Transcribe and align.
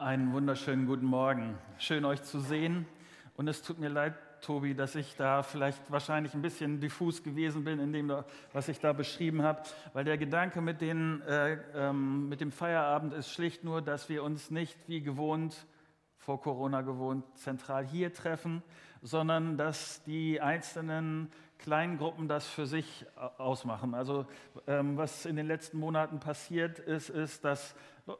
Einen 0.00 0.32
wunderschönen 0.32 0.86
guten 0.86 1.06
Morgen. 1.06 1.58
Schön 1.76 2.04
euch 2.04 2.22
zu 2.22 2.38
sehen. 2.38 2.86
Und 3.34 3.48
es 3.48 3.62
tut 3.62 3.80
mir 3.80 3.88
leid, 3.88 4.14
Tobi, 4.42 4.72
dass 4.72 4.94
ich 4.94 5.16
da 5.16 5.42
vielleicht 5.42 5.90
wahrscheinlich 5.90 6.34
ein 6.34 6.40
bisschen 6.40 6.78
diffus 6.78 7.24
gewesen 7.24 7.64
bin 7.64 7.80
in 7.80 7.92
dem, 7.92 8.12
was 8.52 8.68
ich 8.68 8.78
da 8.78 8.92
beschrieben 8.92 9.42
habe, 9.42 9.62
weil 9.94 10.04
der 10.04 10.16
Gedanke 10.16 10.60
mit, 10.60 10.80
den, 10.82 11.20
äh, 11.22 11.58
ähm, 11.74 12.28
mit 12.28 12.40
dem 12.40 12.52
Feierabend 12.52 13.12
ist 13.12 13.32
schlicht 13.32 13.64
nur, 13.64 13.82
dass 13.82 14.08
wir 14.08 14.22
uns 14.22 14.52
nicht 14.52 14.78
wie 14.86 15.00
gewohnt, 15.00 15.66
vor 16.16 16.40
Corona 16.40 16.82
gewohnt, 16.82 17.24
zentral 17.36 17.84
hier 17.84 18.14
treffen, 18.14 18.62
sondern 19.02 19.56
dass 19.56 20.04
die 20.04 20.40
einzelnen 20.40 21.32
Kleingruppen 21.58 22.28
das 22.28 22.46
für 22.46 22.66
sich 22.66 23.04
ausmachen. 23.36 23.94
Also 23.94 24.26
ähm, 24.68 24.96
was 24.96 25.26
in 25.26 25.34
den 25.34 25.48
letzten 25.48 25.80
Monaten 25.80 26.20
passiert 26.20 26.78
ist, 26.78 27.10
ist, 27.10 27.44
dass 27.44 27.74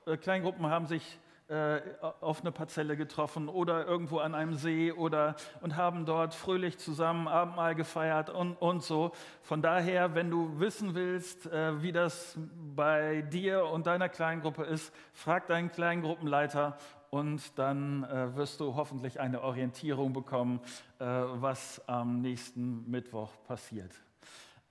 äh, 0.06 0.16
Kleingruppen 0.16 0.66
haben 0.66 0.86
sich 0.86 1.20
äh, 1.48 1.80
auf 2.20 2.42
eine 2.42 2.52
Parzelle 2.52 2.94
getroffen 2.94 3.48
oder 3.48 3.86
irgendwo 3.86 4.18
an 4.18 4.34
einem 4.34 4.52
See 4.54 4.92
oder 4.92 5.34
und 5.62 5.76
haben 5.76 6.04
dort 6.04 6.34
fröhlich 6.34 6.76
zusammen 6.76 7.26
Abendmahl 7.26 7.74
gefeiert 7.74 8.28
und, 8.28 8.56
und 8.56 8.82
so. 8.82 9.12
Von 9.40 9.62
daher, 9.62 10.14
wenn 10.14 10.30
du 10.30 10.60
wissen 10.60 10.94
willst, 10.94 11.46
äh, 11.46 11.82
wie 11.82 11.92
das 11.92 12.38
bei 12.76 13.22
dir 13.22 13.64
und 13.64 13.86
deiner 13.86 14.10
Kleingruppe 14.10 14.64
ist, 14.64 14.92
frag 15.14 15.46
deinen 15.46 15.72
Kleingruppenleiter 15.72 16.76
und 17.08 17.58
dann 17.58 18.04
äh, 18.04 18.36
wirst 18.36 18.60
du 18.60 18.74
hoffentlich 18.74 19.18
eine 19.18 19.42
Orientierung 19.42 20.12
bekommen, 20.12 20.60
was 20.98 21.80
am 21.88 22.20
nächsten 22.20 22.90
Mittwoch 22.90 23.30
passiert. 23.46 23.92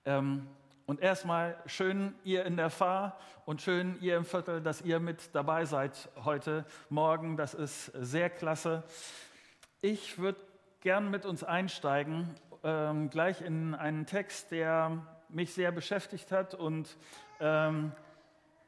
Ähm, 0.04 0.46
und 0.88 1.02
erstmal 1.02 1.54
schön 1.66 2.14
ihr 2.24 2.46
in 2.46 2.56
der 2.56 2.70
Fahr 2.70 3.18
und 3.44 3.60
schön 3.60 3.98
ihr 4.00 4.16
im 4.16 4.24
Viertel, 4.24 4.62
dass 4.62 4.80
ihr 4.80 5.00
mit 5.00 5.34
dabei 5.34 5.66
seid 5.66 6.08
heute 6.24 6.64
Morgen. 6.88 7.36
Das 7.36 7.52
ist 7.52 7.92
sehr 7.94 8.30
klasse. 8.30 8.82
Ich 9.82 10.16
würde 10.16 10.40
gern 10.80 11.10
mit 11.10 11.26
uns 11.26 11.44
einsteigen, 11.44 12.34
ähm, 12.64 13.10
gleich 13.10 13.42
in 13.42 13.74
einen 13.74 14.06
Text, 14.06 14.50
der 14.50 15.06
mich 15.28 15.52
sehr 15.52 15.72
beschäftigt 15.72 16.32
hat. 16.32 16.54
Und 16.54 16.96
ähm, 17.38 17.92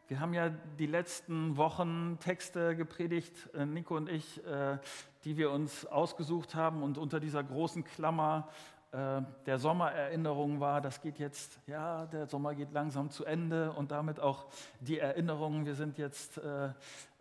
wir 0.09 0.21
haben 0.21 0.35
ja 0.35 0.51
die 0.79 0.89
letzten 0.89 1.57
Wochen 1.57 2.19
Texte 2.21 2.77
gepredigt, 2.77 3.49
äh, 3.55 3.65
Nico 3.65 3.97
und 3.97 4.11
ich, 4.11 4.45
äh, 4.45 4.77
die 5.25 5.39
wir 5.39 5.51
uns 5.51 5.87
ausgesucht 5.87 6.55
haben. 6.55 6.83
Und 6.83 6.99
unter 6.99 7.19
dieser 7.19 7.43
großen 7.43 7.83
Klammer 7.83 8.47
äh, 8.93 9.23
der 9.47 9.59
Sommererinnerung 9.59 10.59
war, 10.59 10.81
das 10.81 11.01
geht 11.01 11.19
jetzt, 11.19 11.61
ja, 11.67 12.07
der 12.07 12.27
Sommer 12.27 12.55
geht 12.57 12.73
langsam 12.73 13.11
zu 13.11 13.25
Ende 13.25 13.73
und 13.73 13.93
damit 13.93 14.19
auch 14.19 14.47
die 14.81 14.99
Erinnerungen. 14.99 15.65
Wir 15.65 15.77
sind 15.77 15.97
jetzt 15.97 16.39
äh, 16.39 16.67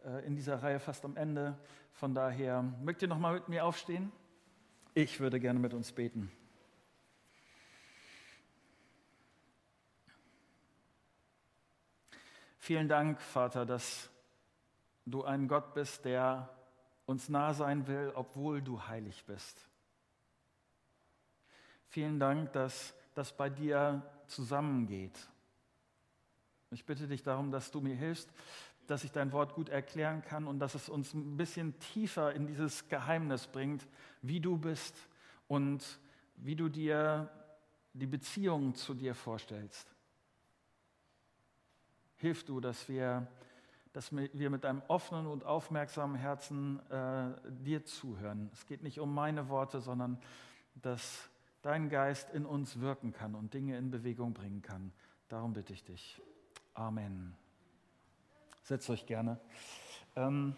äh, 0.05 0.25
in 0.25 0.35
dieser 0.35 0.63
Reihe 0.63 0.79
fast 0.79 1.05
am 1.05 1.15
Ende. 1.15 1.57
Von 1.93 2.15
daher, 2.15 2.63
mögt 2.63 3.01
ihr 3.03 3.07
noch 3.07 3.19
mal 3.19 3.35
mit 3.35 3.49
mir 3.49 3.65
aufstehen? 3.65 4.11
Ich 4.95 5.19
würde 5.19 5.39
gerne 5.39 5.59
mit 5.59 5.73
uns 5.75 5.91
beten. 5.91 6.31
Vielen 12.57 12.87
Dank, 12.87 13.21
Vater, 13.21 13.65
dass 13.65 14.09
du 15.05 15.23
ein 15.23 15.47
Gott 15.47 15.73
bist, 15.75 16.05
der 16.05 16.49
uns 17.05 17.29
nah 17.29 17.53
sein 17.53 17.87
will, 17.87 18.11
obwohl 18.15 18.61
du 18.61 18.87
heilig 18.87 19.23
bist. 19.25 19.68
Vielen 21.89 22.19
Dank, 22.19 22.53
dass 22.53 22.93
das 23.15 23.35
bei 23.35 23.49
dir 23.49 24.03
zusammengeht. 24.27 25.17
Ich 26.69 26.85
bitte 26.85 27.07
dich 27.07 27.23
darum, 27.23 27.51
dass 27.51 27.71
du 27.71 27.81
mir 27.81 27.95
hilfst, 27.95 28.29
dass 28.85 29.03
ich 29.03 29.11
dein 29.11 29.31
Wort 29.31 29.55
gut 29.55 29.69
erklären 29.69 30.21
kann 30.21 30.45
und 30.45 30.59
dass 30.59 30.75
es 30.75 30.87
uns 30.87 31.15
ein 31.15 31.35
bisschen 31.35 31.79
tiefer 31.79 32.33
in 32.33 32.45
dieses 32.45 32.87
Geheimnis 32.89 33.47
bringt, 33.47 33.87
wie 34.21 34.39
du 34.39 34.57
bist 34.57 34.95
und 35.47 35.99
wie 36.35 36.55
du 36.55 36.69
dir 36.69 37.29
die 37.93 38.05
Beziehung 38.05 38.75
zu 38.75 38.93
dir 38.93 39.15
vorstellst. 39.15 39.87
Hilf 42.17 42.43
du, 42.45 42.59
dass 42.59 42.87
wir, 42.87 43.27
dass 43.93 44.11
wir 44.11 44.49
mit 44.51 44.63
einem 44.63 44.83
offenen 44.87 45.25
und 45.25 45.43
aufmerksamen 45.43 46.15
Herzen 46.15 46.79
äh, 46.91 47.31
dir 47.49 47.83
zuhören. 47.83 48.51
Es 48.53 48.67
geht 48.67 48.83
nicht 48.83 48.99
um 48.99 49.11
meine 49.11 49.49
Worte, 49.49 49.81
sondern 49.81 50.21
dass 50.75 51.28
dein 51.61 51.89
Geist 51.89 52.29
in 52.31 52.45
uns 52.45 52.79
wirken 52.79 53.11
kann 53.11 53.35
und 53.35 53.53
Dinge 53.53 53.77
in 53.77 53.91
Bewegung 53.91 54.33
bringen 54.33 54.61
kann. 54.61 54.91
Darum 55.27 55.53
bitte 55.53 55.73
ich 55.73 55.83
dich. 55.83 56.21
Amen. 56.73 57.35
Setzt 58.63 58.89
euch 58.89 59.05
gerne. 59.05 59.39
Ähm, 60.15 60.55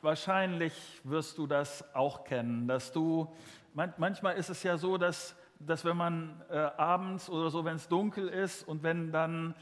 wahrscheinlich 0.00 1.00
wirst 1.04 1.38
du 1.38 1.46
das 1.46 1.94
auch 1.94 2.24
kennen, 2.24 2.68
dass 2.68 2.92
du, 2.92 3.34
man, 3.74 3.92
manchmal 3.98 4.36
ist 4.36 4.48
es 4.48 4.62
ja 4.62 4.78
so, 4.78 4.96
dass, 4.96 5.36
dass 5.58 5.84
wenn 5.84 5.96
man 5.96 6.40
äh, 6.48 6.56
abends 6.56 7.28
oder 7.28 7.50
so, 7.50 7.64
wenn 7.64 7.76
es 7.76 7.88
dunkel 7.88 8.28
ist 8.28 8.66
und 8.66 8.82
wenn 8.82 9.12
dann 9.12 9.54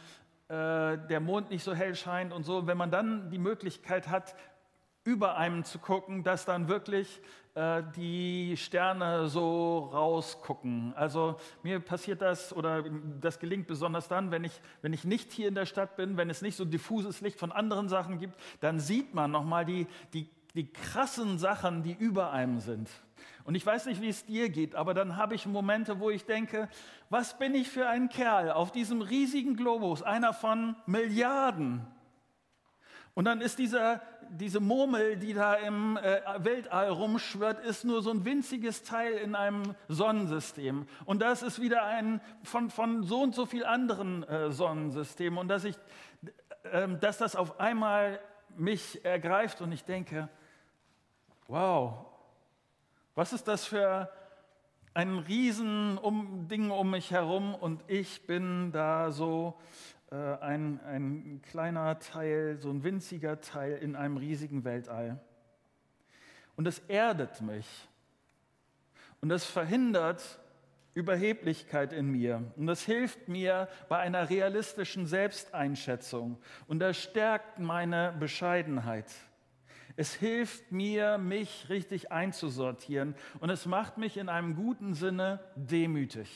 äh, 0.48 0.98
der 0.98 1.20
Mond 1.20 1.50
nicht 1.50 1.64
so 1.64 1.74
hell 1.74 1.94
scheint 1.94 2.32
und 2.32 2.42
so, 2.42 2.66
wenn 2.66 2.76
man 2.76 2.90
dann 2.90 3.30
die 3.30 3.38
Möglichkeit 3.38 4.08
hat, 4.08 4.36
über 5.04 5.36
einem 5.36 5.64
zu 5.64 5.78
gucken, 5.78 6.24
dass 6.24 6.44
dann 6.44 6.68
wirklich 6.68 7.20
äh, 7.54 7.82
die 7.94 8.56
Sterne 8.56 9.28
so 9.28 9.90
rausgucken. 9.92 10.92
Also 10.96 11.36
mir 11.62 11.78
passiert 11.78 12.20
das 12.20 12.52
oder 12.54 12.84
das 13.20 13.38
gelingt 13.38 13.66
besonders 13.66 14.08
dann, 14.08 14.30
wenn 14.30 14.44
ich, 14.44 14.60
wenn 14.82 14.92
ich 14.92 15.04
nicht 15.04 15.30
hier 15.30 15.48
in 15.48 15.54
der 15.54 15.66
Stadt 15.66 15.96
bin, 15.96 16.16
wenn 16.16 16.30
es 16.30 16.42
nicht 16.42 16.56
so 16.56 16.64
diffuses 16.64 17.20
Licht 17.20 17.38
von 17.38 17.52
anderen 17.52 17.88
Sachen 17.88 18.18
gibt, 18.18 18.34
dann 18.60 18.80
sieht 18.80 19.14
man 19.14 19.30
nochmal 19.30 19.64
die, 19.64 19.86
die, 20.14 20.28
die 20.54 20.72
krassen 20.72 21.38
Sachen, 21.38 21.82
die 21.82 21.92
über 21.92 22.32
einem 22.32 22.60
sind. 22.60 22.88
Und 23.44 23.54
ich 23.54 23.64
weiß 23.64 23.86
nicht, 23.86 24.00
wie 24.00 24.08
es 24.08 24.24
dir 24.24 24.48
geht, 24.48 24.74
aber 24.74 24.94
dann 24.94 25.16
habe 25.16 25.34
ich 25.34 25.46
Momente, 25.46 26.00
wo 26.00 26.10
ich 26.10 26.24
denke, 26.24 26.68
was 27.10 27.38
bin 27.38 27.54
ich 27.54 27.68
für 27.68 27.86
ein 27.88 28.08
Kerl 28.08 28.50
auf 28.50 28.72
diesem 28.72 29.02
riesigen 29.02 29.54
Globus, 29.54 30.02
einer 30.02 30.32
von 30.32 30.76
Milliarden. 30.86 31.86
Und 33.14 33.26
dann 33.26 33.40
ist 33.40 33.58
dieser, 33.60 34.02
diese 34.28 34.58
Murmel, 34.58 35.16
die 35.16 35.34
da 35.34 35.54
im 35.54 35.96
äh, 35.96 36.20
Weltall 36.38 36.88
rumschwirrt, 36.88 37.64
ist 37.64 37.84
nur 37.84 38.02
so 38.02 38.10
ein 38.10 38.24
winziges 38.24 38.82
Teil 38.82 39.12
in 39.14 39.36
einem 39.36 39.76
Sonnensystem. 39.88 40.86
Und 41.04 41.22
das 41.22 41.42
ist 41.42 41.60
wieder 41.60 41.84
ein 41.84 42.20
von, 42.42 42.70
von 42.70 43.04
so 43.04 43.22
und 43.22 43.34
so 43.34 43.46
viel 43.46 43.64
anderen 43.64 44.24
äh, 44.24 44.50
Sonnensystemen. 44.50 45.38
Und 45.38 45.48
dass, 45.48 45.64
ich, 45.64 45.76
äh, 46.64 46.88
dass 47.00 47.18
das 47.18 47.36
auf 47.36 47.60
einmal 47.60 48.18
mich 48.56 49.04
ergreift 49.04 49.60
und 49.60 49.70
ich 49.70 49.84
denke, 49.84 50.28
wow, 51.46 52.06
was 53.14 53.32
ist 53.32 53.46
das 53.46 53.64
für 53.64 54.10
ein 54.92 55.18
Riesen 55.18 55.98
um, 55.98 56.46
mich 56.90 57.10
herum 57.10 57.54
und 57.54 57.82
ich 57.88 58.26
bin 58.26 58.70
da 58.70 59.10
so 59.10 59.54
ein, 60.14 60.80
ein 60.84 61.42
kleiner 61.42 61.98
Teil, 61.98 62.58
so 62.60 62.70
ein 62.70 62.84
winziger 62.84 63.40
Teil 63.40 63.76
in 63.78 63.96
einem 63.96 64.16
riesigen 64.16 64.64
Weltall. 64.64 65.20
Und 66.56 66.66
es 66.66 66.78
erdet 66.88 67.40
mich. 67.40 67.66
Und 69.20 69.30
es 69.30 69.44
verhindert 69.44 70.38
Überheblichkeit 70.94 71.92
in 71.92 72.10
mir. 72.10 72.52
Und 72.56 72.66
das 72.66 72.84
hilft 72.84 73.28
mir 73.28 73.68
bei 73.88 73.98
einer 73.98 74.30
realistischen 74.30 75.06
Selbsteinschätzung. 75.06 76.38
Und 76.68 76.78
das 76.78 76.96
stärkt 76.96 77.58
meine 77.58 78.14
Bescheidenheit. 78.18 79.10
Es 79.96 80.14
hilft 80.14 80.72
mir, 80.72 81.18
mich 81.18 81.68
richtig 81.68 82.12
einzusortieren. 82.12 83.14
Und 83.40 83.50
es 83.50 83.66
macht 83.66 83.98
mich 83.98 84.16
in 84.16 84.28
einem 84.28 84.54
guten 84.54 84.94
Sinne 84.94 85.40
demütig. 85.56 86.28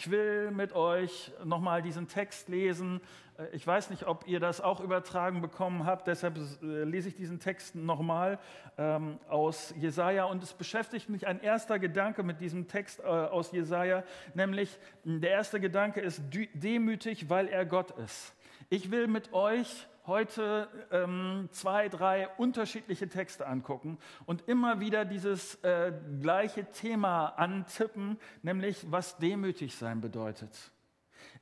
Ich 0.00 0.10
will 0.10 0.50
mit 0.50 0.72
euch 0.72 1.30
nochmal 1.44 1.82
diesen 1.82 2.08
Text 2.08 2.48
lesen. 2.48 3.02
Äh, 3.36 3.54
ich 3.54 3.66
weiß 3.66 3.90
nicht, 3.90 4.06
ob 4.06 4.26
ihr 4.26 4.40
das 4.40 4.62
auch 4.62 4.80
übertragen 4.80 5.42
bekommen 5.42 5.84
habt, 5.84 6.06
deshalb 6.06 6.38
äh, 6.38 6.84
lese 6.84 7.10
ich 7.10 7.16
diesen 7.16 7.38
Text 7.38 7.74
nochmal 7.74 8.38
ähm, 8.78 9.18
aus 9.28 9.74
Jesaja. 9.76 10.24
Und 10.24 10.42
es 10.42 10.54
beschäftigt 10.54 11.10
mich 11.10 11.26
ein 11.26 11.38
erster 11.42 11.78
Gedanke 11.78 12.22
mit 12.22 12.40
diesem 12.40 12.66
Text 12.66 13.00
äh, 13.00 13.02
aus 13.02 13.52
Jesaja, 13.52 14.02
nämlich 14.32 14.78
der 15.04 15.32
erste 15.32 15.60
Gedanke 15.60 16.00
ist 16.00 16.22
demütig, 16.54 17.28
weil 17.28 17.46
er 17.48 17.66
Gott 17.66 17.90
ist. 17.98 18.34
Ich 18.70 18.90
will 18.90 19.06
mit 19.06 19.34
euch 19.34 19.86
heute 20.10 20.68
ähm, 20.90 21.48
zwei, 21.52 21.88
drei 21.88 22.26
unterschiedliche 22.36 23.08
Texte 23.08 23.46
angucken 23.46 23.96
und 24.26 24.48
immer 24.48 24.80
wieder 24.80 25.04
dieses 25.04 25.54
äh, 25.62 25.92
gleiche 26.20 26.64
Thema 26.72 27.26
antippen, 27.28 28.18
nämlich 28.42 28.90
was 28.90 29.18
demütig 29.18 29.76
sein 29.76 30.00
bedeutet. 30.00 30.50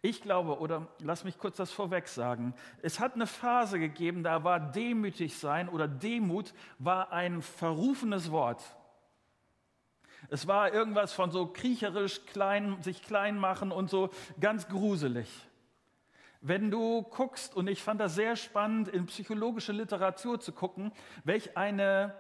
Ich 0.02 0.20
glaube, 0.20 0.58
oder 0.58 0.86
lass 1.00 1.24
mich 1.24 1.38
kurz 1.38 1.56
das 1.56 1.72
vorweg 1.72 2.08
sagen, 2.08 2.54
es 2.82 3.00
hat 3.00 3.14
eine 3.14 3.26
Phase 3.26 3.78
gegeben, 3.78 4.22
da 4.22 4.44
war 4.44 4.60
demütig 4.60 5.38
sein 5.38 5.70
oder 5.70 5.88
Demut 5.88 6.52
war 6.78 7.10
ein 7.10 7.40
verrufenes 7.40 8.30
Wort. 8.30 8.62
Es 10.28 10.46
war 10.46 10.74
irgendwas 10.74 11.14
von 11.14 11.30
so 11.30 11.46
kriecherisch 11.46 12.26
klein, 12.26 12.82
sich 12.82 13.02
klein 13.02 13.38
machen 13.38 13.72
und 13.72 13.88
so 13.88 14.10
ganz 14.38 14.68
gruselig. 14.68 15.47
Wenn 16.40 16.70
du 16.70 17.02
guckst, 17.02 17.56
und 17.56 17.68
ich 17.68 17.82
fand 17.82 18.00
das 18.00 18.14
sehr 18.14 18.36
spannend, 18.36 18.88
in 18.88 19.06
psychologische 19.06 19.72
Literatur 19.72 20.38
zu 20.38 20.52
gucken, 20.52 20.92
welch 21.24 21.56
eine 21.56 22.14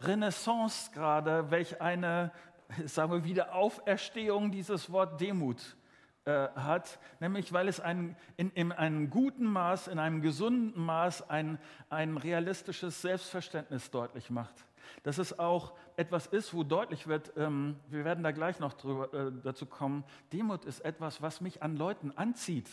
Renaissance 0.00 0.90
gerade, 0.92 1.50
welch 1.50 1.80
eine, 1.80 2.32
sagen 2.84 3.12
wir, 3.12 3.24
Wiederauferstehung 3.24 4.50
dieses 4.50 4.92
Wort 4.92 5.20
Demut 5.20 5.76
äh, 6.24 6.48
hat, 6.54 6.98
nämlich 7.18 7.52
weil 7.52 7.66
es 7.66 7.80
ein, 7.80 8.14
in, 8.36 8.50
in 8.50 8.72
einem 8.72 9.08
guten 9.08 9.46
Maß, 9.46 9.88
in 9.88 9.98
einem 9.98 10.20
gesunden 10.20 10.84
Maß 10.84 11.30
ein, 11.30 11.58
ein 11.88 12.18
realistisches 12.18 13.00
Selbstverständnis 13.00 13.90
deutlich 13.90 14.28
macht. 14.28 14.66
Dass 15.02 15.16
es 15.16 15.38
auch 15.38 15.72
etwas 15.96 16.26
ist, 16.26 16.52
wo 16.52 16.62
deutlich 16.62 17.06
wird, 17.06 17.32
ähm, 17.36 17.76
wir 17.88 18.04
werden 18.04 18.22
da 18.22 18.32
gleich 18.32 18.60
noch 18.60 18.74
drüber, 18.74 19.14
äh, 19.14 19.32
dazu 19.42 19.64
kommen, 19.64 20.04
Demut 20.32 20.66
ist 20.66 20.80
etwas, 20.80 21.22
was 21.22 21.40
mich 21.40 21.62
an 21.62 21.76
Leuten 21.76 22.12
anzieht. 22.12 22.68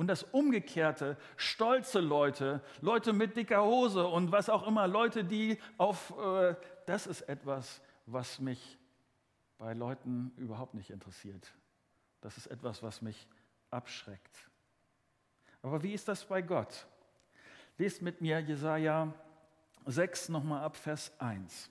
Und 0.00 0.06
das 0.06 0.22
Umgekehrte, 0.22 1.18
stolze 1.36 2.00
Leute, 2.00 2.62
Leute 2.80 3.12
mit 3.12 3.36
dicker 3.36 3.62
Hose 3.62 4.06
und 4.06 4.32
was 4.32 4.48
auch 4.48 4.66
immer, 4.66 4.88
Leute, 4.88 5.24
die 5.24 5.58
auf, 5.76 6.14
äh, 6.18 6.54
das 6.86 7.06
ist 7.06 7.20
etwas, 7.28 7.82
was 8.06 8.38
mich 8.38 8.78
bei 9.58 9.74
Leuten 9.74 10.32
überhaupt 10.38 10.72
nicht 10.72 10.88
interessiert. 10.88 11.52
Das 12.22 12.38
ist 12.38 12.46
etwas, 12.46 12.82
was 12.82 13.02
mich 13.02 13.28
abschreckt. 13.68 14.48
Aber 15.60 15.82
wie 15.82 15.92
ist 15.92 16.08
das 16.08 16.24
bei 16.24 16.40
Gott? 16.40 16.86
Lest 17.76 18.00
mit 18.00 18.22
mir 18.22 18.40
Jesaja 18.40 19.12
6 19.84 20.30
nochmal 20.30 20.64
ab, 20.64 20.76
Vers 20.76 21.12
1. 21.18 21.68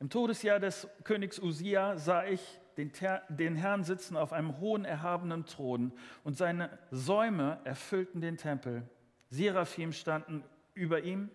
Im 0.00 0.08
Todesjahr 0.08 0.58
des 0.58 0.88
Königs 1.04 1.38
Usia 1.38 1.98
sah 1.98 2.24
ich 2.24 2.40
den, 2.76 2.92
den 3.28 3.56
Herrn 3.56 3.84
sitzen 3.84 4.16
auf 4.16 4.32
einem 4.32 4.58
hohen, 4.58 4.84
erhabenen 4.84 5.46
Thron 5.46 5.92
und 6.24 6.36
seine 6.36 6.78
Säume 6.90 7.58
erfüllten 7.64 8.20
den 8.20 8.36
Tempel. 8.36 8.82
Seraphim 9.30 9.92
standen 9.92 10.44
über 10.74 11.02
ihm. 11.02 11.30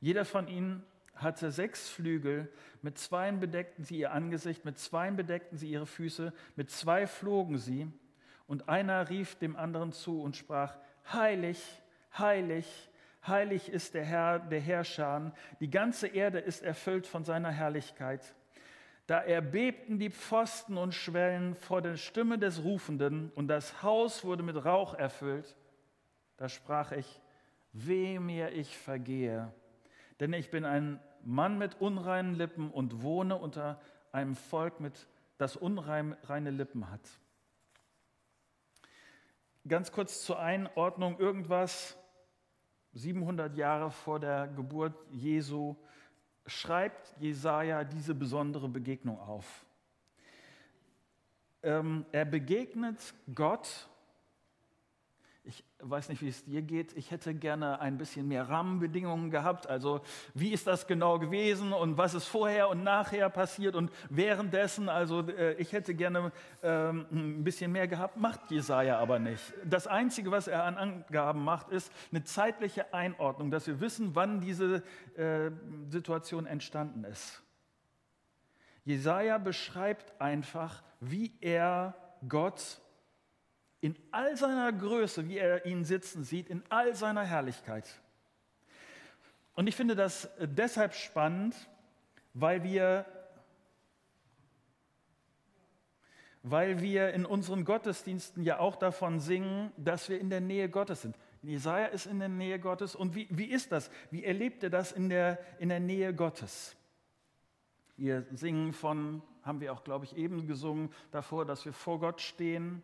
Jeder 0.00 0.24
von 0.24 0.48
ihnen 0.48 0.84
hatte 1.14 1.50
sechs 1.50 1.88
Flügel, 1.88 2.52
mit 2.82 2.98
zweien 2.98 3.40
bedeckten 3.40 3.84
sie 3.84 3.98
ihr 3.98 4.12
Angesicht, 4.12 4.64
mit 4.64 4.78
zweien 4.78 5.16
bedeckten 5.16 5.56
sie 5.56 5.70
ihre 5.70 5.86
Füße, 5.86 6.32
mit 6.56 6.70
zwei 6.70 7.06
flogen 7.06 7.58
sie. 7.58 7.90
Und 8.46 8.68
einer 8.68 9.08
rief 9.08 9.34
dem 9.36 9.56
anderen 9.56 9.92
zu 9.92 10.20
und 10.22 10.36
sprach, 10.36 10.76
Heilig, 11.12 11.82
heilig, 12.16 12.90
heilig 13.26 13.70
ist 13.70 13.94
der 13.94 14.04
Herr 14.04 14.38
der 14.38 14.60
Herrscher, 14.60 15.32
die 15.60 15.70
ganze 15.70 16.06
Erde 16.06 16.38
ist 16.38 16.62
erfüllt 16.62 17.06
von 17.06 17.24
seiner 17.24 17.50
Herrlichkeit. 17.50 18.34
Da 19.06 19.20
erbebten 19.20 19.98
die 19.98 20.10
Pfosten 20.10 20.76
und 20.76 20.92
Schwellen 20.92 21.54
vor 21.54 21.80
der 21.80 21.96
Stimme 21.96 22.38
des 22.38 22.64
Rufenden 22.64 23.30
und 23.36 23.46
das 23.46 23.82
Haus 23.82 24.24
wurde 24.24 24.42
mit 24.42 24.64
Rauch 24.64 24.94
erfüllt. 24.94 25.56
Da 26.36 26.48
sprach 26.48 26.90
ich, 26.90 27.20
weh 27.72 28.18
mir 28.18 28.52
ich 28.52 28.76
vergehe, 28.76 29.52
denn 30.18 30.32
ich 30.32 30.50
bin 30.50 30.64
ein 30.64 31.00
Mann 31.22 31.56
mit 31.58 31.80
unreinen 31.80 32.34
Lippen 32.34 32.70
und 32.70 33.02
wohne 33.02 33.36
unter 33.36 33.80
einem 34.12 34.34
Volk, 34.34 34.80
mit, 34.80 35.06
das 35.38 35.56
unreine 35.56 36.50
Lippen 36.50 36.90
hat. 36.90 37.00
Ganz 39.68 39.92
kurz 39.92 40.24
zur 40.24 40.38
Einordnung, 40.38 41.18
irgendwas 41.18 41.96
700 42.92 43.56
Jahre 43.56 43.90
vor 43.90 44.20
der 44.20 44.48
Geburt 44.48 44.94
Jesu 45.10 45.76
schreibt 46.46 47.14
Jesaja 47.18 47.84
diese 47.84 48.14
besondere 48.14 48.68
Begegnung 48.68 49.18
auf. 49.18 49.64
Ähm, 51.62 52.06
er 52.12 52.24
begegnet 52.24 53.14
Gott. 53.34 53.88
Ich 55.48 55.62
weiß 55.78 56.08
nicht, 56.08 56.22
wie 56.22 56.28
es 56.28 56.44
dir 56.44 56.60
geht. 56.60 56.96
Ich 56.96 57.12
hätte 57.12 57.32
gerne 57.32 57.80
ein 57.80 57.98
bisschen 57.98 58.26
mehr 58.26 58.48
Rahmenbedingungen 58.48 59.30
gehabt. 59.30 59.68
Also, 59.68 60.00
wie 60.34 60.50
ist 60.50 60.66
das 60.66 60.88
genau 60.88 61.20
gewesen 61.20 61.72
und 61.72 61.96
was 61.96 62.14
ist 62.14 62.26
vorher 62.26 62.68
und 62.68 62.82
nachher 62.82 63.30
passiert 63.30 63.76
und 63.76 63.92
währenddessen? 64.10 64.88
Also, 64.88 65.20
äh, 65.28 65.54
ich 65.54 65.72
hätte 65.72 65.94
gerne 65.94 66.32
ähm, 66.64 67.06
ein 67.12 67.44
bisschen 67.44 67.70
mehr 67.70 67.86
gehabt. 67.86 68.16
Macht 68.16 68.50
Jesaja 68.50 68.98
aber 68.98 69.20
nicht. 69.20 69.54
Das 69.64 69.86
Einzige, 69.86 70.32
was 70.32 70.48
er 70.48 70.64
an 70.64 70.76
Angaben 70.76 71.44
macht, 71.44 71.68
ist 71.68 71.92
eine 72.10 72.24
zeitliche 72.24 72.92
Einordnung, 72.92 73.52
dass 73.52 73.68
wir 73.68 73.80
wissen, 73.80 74.16
wann 74.16 74.40
diese 74.40 74.82
äh, 75.16 75.52
Situation 75.90 76.46
entstanden 76.46 77.04
ist. 77.04 77.40
Jesaja 78.84 79.38
beschreibt 79.38 80.20
einfach, 80.20 80.82
wie 80.98 81.32
er 81.40 81.94
Gott 82.28 82.80
in 83.86 83.94
all 84.10 84.36
seiner 84.36 84.72
Größe, 84.72 85.28
wie 85.28 85.38
er 85.38 85.64
ihn 85.64 85.84
sitzen 85.84 86.24
sieht, 86.24 86.48
in 86.48 86.64
all 86.70 86.96
seiner 86.96 87.22
Herrlichkeit. 87.22 87.88
Und 89.54 89.68
ich 89.68 89.76
finde 89.76 89.94
das 89.94 90.28
deshalb 90.40 90.92
spannend, 90.92 91.54
weil 92.34 92.64
wir, 92.64 93.06
weil 96.42 96.82
wir 96.82 97.14
in 97.14 97.24
unseren 97.24 97.64
Gottesdiensten 97.64 98.42
ja 98.42 98.58
auch 98.58 98.74
davon 98.74 99.20
singen, 99.20 99.70
dass 99.76 100.08
wir 100.08 100.18
in 100.18 100.30
der 100.30 100.40
Nähe 100.40 100.68
Gottes 100.68 101.02
sind. 101.02 101.16
Jesaja 101.42 101.86
ist 101.86 102.06
in 102.06 102.18
der 102.18 102.28
Nähe 102.28 102.58
Gottes. 102.58 102.96
Und 102.96 103.14
wie, 103.14 103.28
wie 103.30 103.46
ist 103.46 103.70
das? 103.70 103.88
Wie 104.10 104.24
erlebt 104.24 104.64
er 104.64 104.70
das 104.70 104.90
in 104.90 105.08
der, 105.08 105.38
in 105.60 105.68
der 105.68 105.78
Nähe 105.78 106.12
Gottes? 106.12 106.74
Wir 107.96 108.26
singen 108.32 108.72
von, 108.72 109.22
haben 109.44 109.60
wir 109.60 109.72
auch, 109.72 109.84
glaube 109.84 110.06
ich, 110.06 110.16
eben 110.16 110.48
gesungen, 110.48 110.90
davor, 111.12 111.44
dass 111.44 111.64
wir 111.64 111.72
vor 111.72 112.00
Gott 112.00 112.20
stehen 112.20 112.82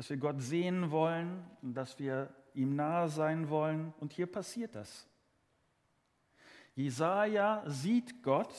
dass 0.00 0.08
wir 0.08 0.16
Gott 0.16 0.40
sehen 0.40 0.90
wollen 0.90 1.44
und 1.60 1.74
dass 1.74 1.98
wir 1.98 2.32
ihm 2.54 2.74
nahe 2.74 3.10
sein 3.10 3.50
wollen. 3.50 3.92
Und 4.00 4.14
hier 4.14 4.26
passiert 4.26 4.74
das. 4.74 5.06
Jesaja 6.74 7.62
sieht 7.66 8.22
Gott, 8.22 8.54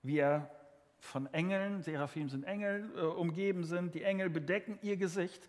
wie 0.00 0.16
er 0.16 0.50
von 0.98 1.26
Engeln, 1.26 1.82
Seraphim 1.82 2.30
sind 2.30 2.44
Engel, 2.44 2.90
äh, 2.96 3.00
umgeben 3.02 3.64
sind. 3.64 3.94
Die 3.94 4.02
Engel 4.02 4.30
bedecken 4.30 4.78
ihr 4.80 4.96
Gesicht. 4.96 5.46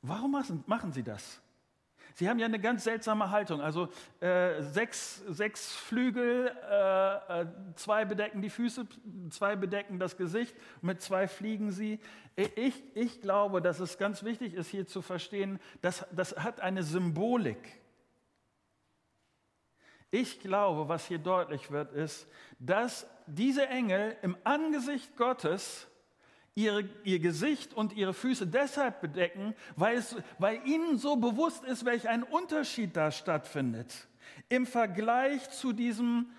Warum 0.00 0.30
machen, 0.30 0.64
machen 0.66 0.90
sie 0.90 1.02
das? 1.02 1.38
Sie 2.18 2.30
haben 2.30 2.38
ja 2.38 2.46
eine 2.46 2.58
ganz 2.58 2.84
seltsame 2.84 3.30
Haltung. 3.30 3.60
Also 3.60 3.90
äh, 4.20 4.62
sechs, 4.62 5.22
sechs 5.28 5.74
Flügel, 5.74 6.50
äh, 6.66 7.42
äh, 7.42 7.46
zwei 7.74 8.06
bedecken 8.06 8.40
die 8.40 8.48
Füße, 8.48 8.86
zwei 9.28 9.54
bedecken 9.54 9.98
das 9.98 10.16
Gesicht, 10.16 10.56
mit 10.80 11.02
zwei 11.02 11.28
fliegen 11.28 11.72
sie. 11.72 12.00
Ich, 12.34 12.82
ich 12.94 13.20
glaube, 13.20 13.60
dass 13.60 13.80
es 13.80 13.98
ganz 13.98 14.24
wichtig 14.24 14.54
ist, 14.54 14.68
hier 14.68 14.86
zu 14.86 15.02
verstehen, 15.02 15.60
dass 15.82 16.06
das 16.10 16.34
hat 16.38 16.60
eine 16.60 16.84
Symbolik. 16.84 17.82
Ich 20.10 20.40
glaube, 20.40 20.88
was 20.88 21.06
hier 21.06 21.18
deutlich 21.18 21.70
wird, 21.70 21.92
ist, 21.92 22.26
dass 22.58 23.06
diese 23.26 23.66
Engel 23.66 24.16
im 24.22 24.38
Angesicht 24.42 25.18
Gottes 25.18 25.86
ihre, 26.56 26.88
ihr 27.04 27.20
Gesicht 27.20 27.74
und 27.74 27.92
ihre 27.92 28.14
Füße 28.14 28.46
deshalb 28.46 29.00
bedecken, 29.00 29.54
weil, 29.76 29.98
es, 29.98 30.16
weil 30.38 30.66
ihnen 30.66 30.98
so 30.98 31.16
bewusst 31.16 31.62
ist, 31.64 31.84
welch 31.84 32.08
ein 32.08 32.24
Unterschied 32.24 32.96
da 32.96 33.12
stattfindet. 33.12 34.08
Im 34.48 34.66
Vergleich 34.66 35.48
zu 35.50 35.72
diesem 35.72 36.30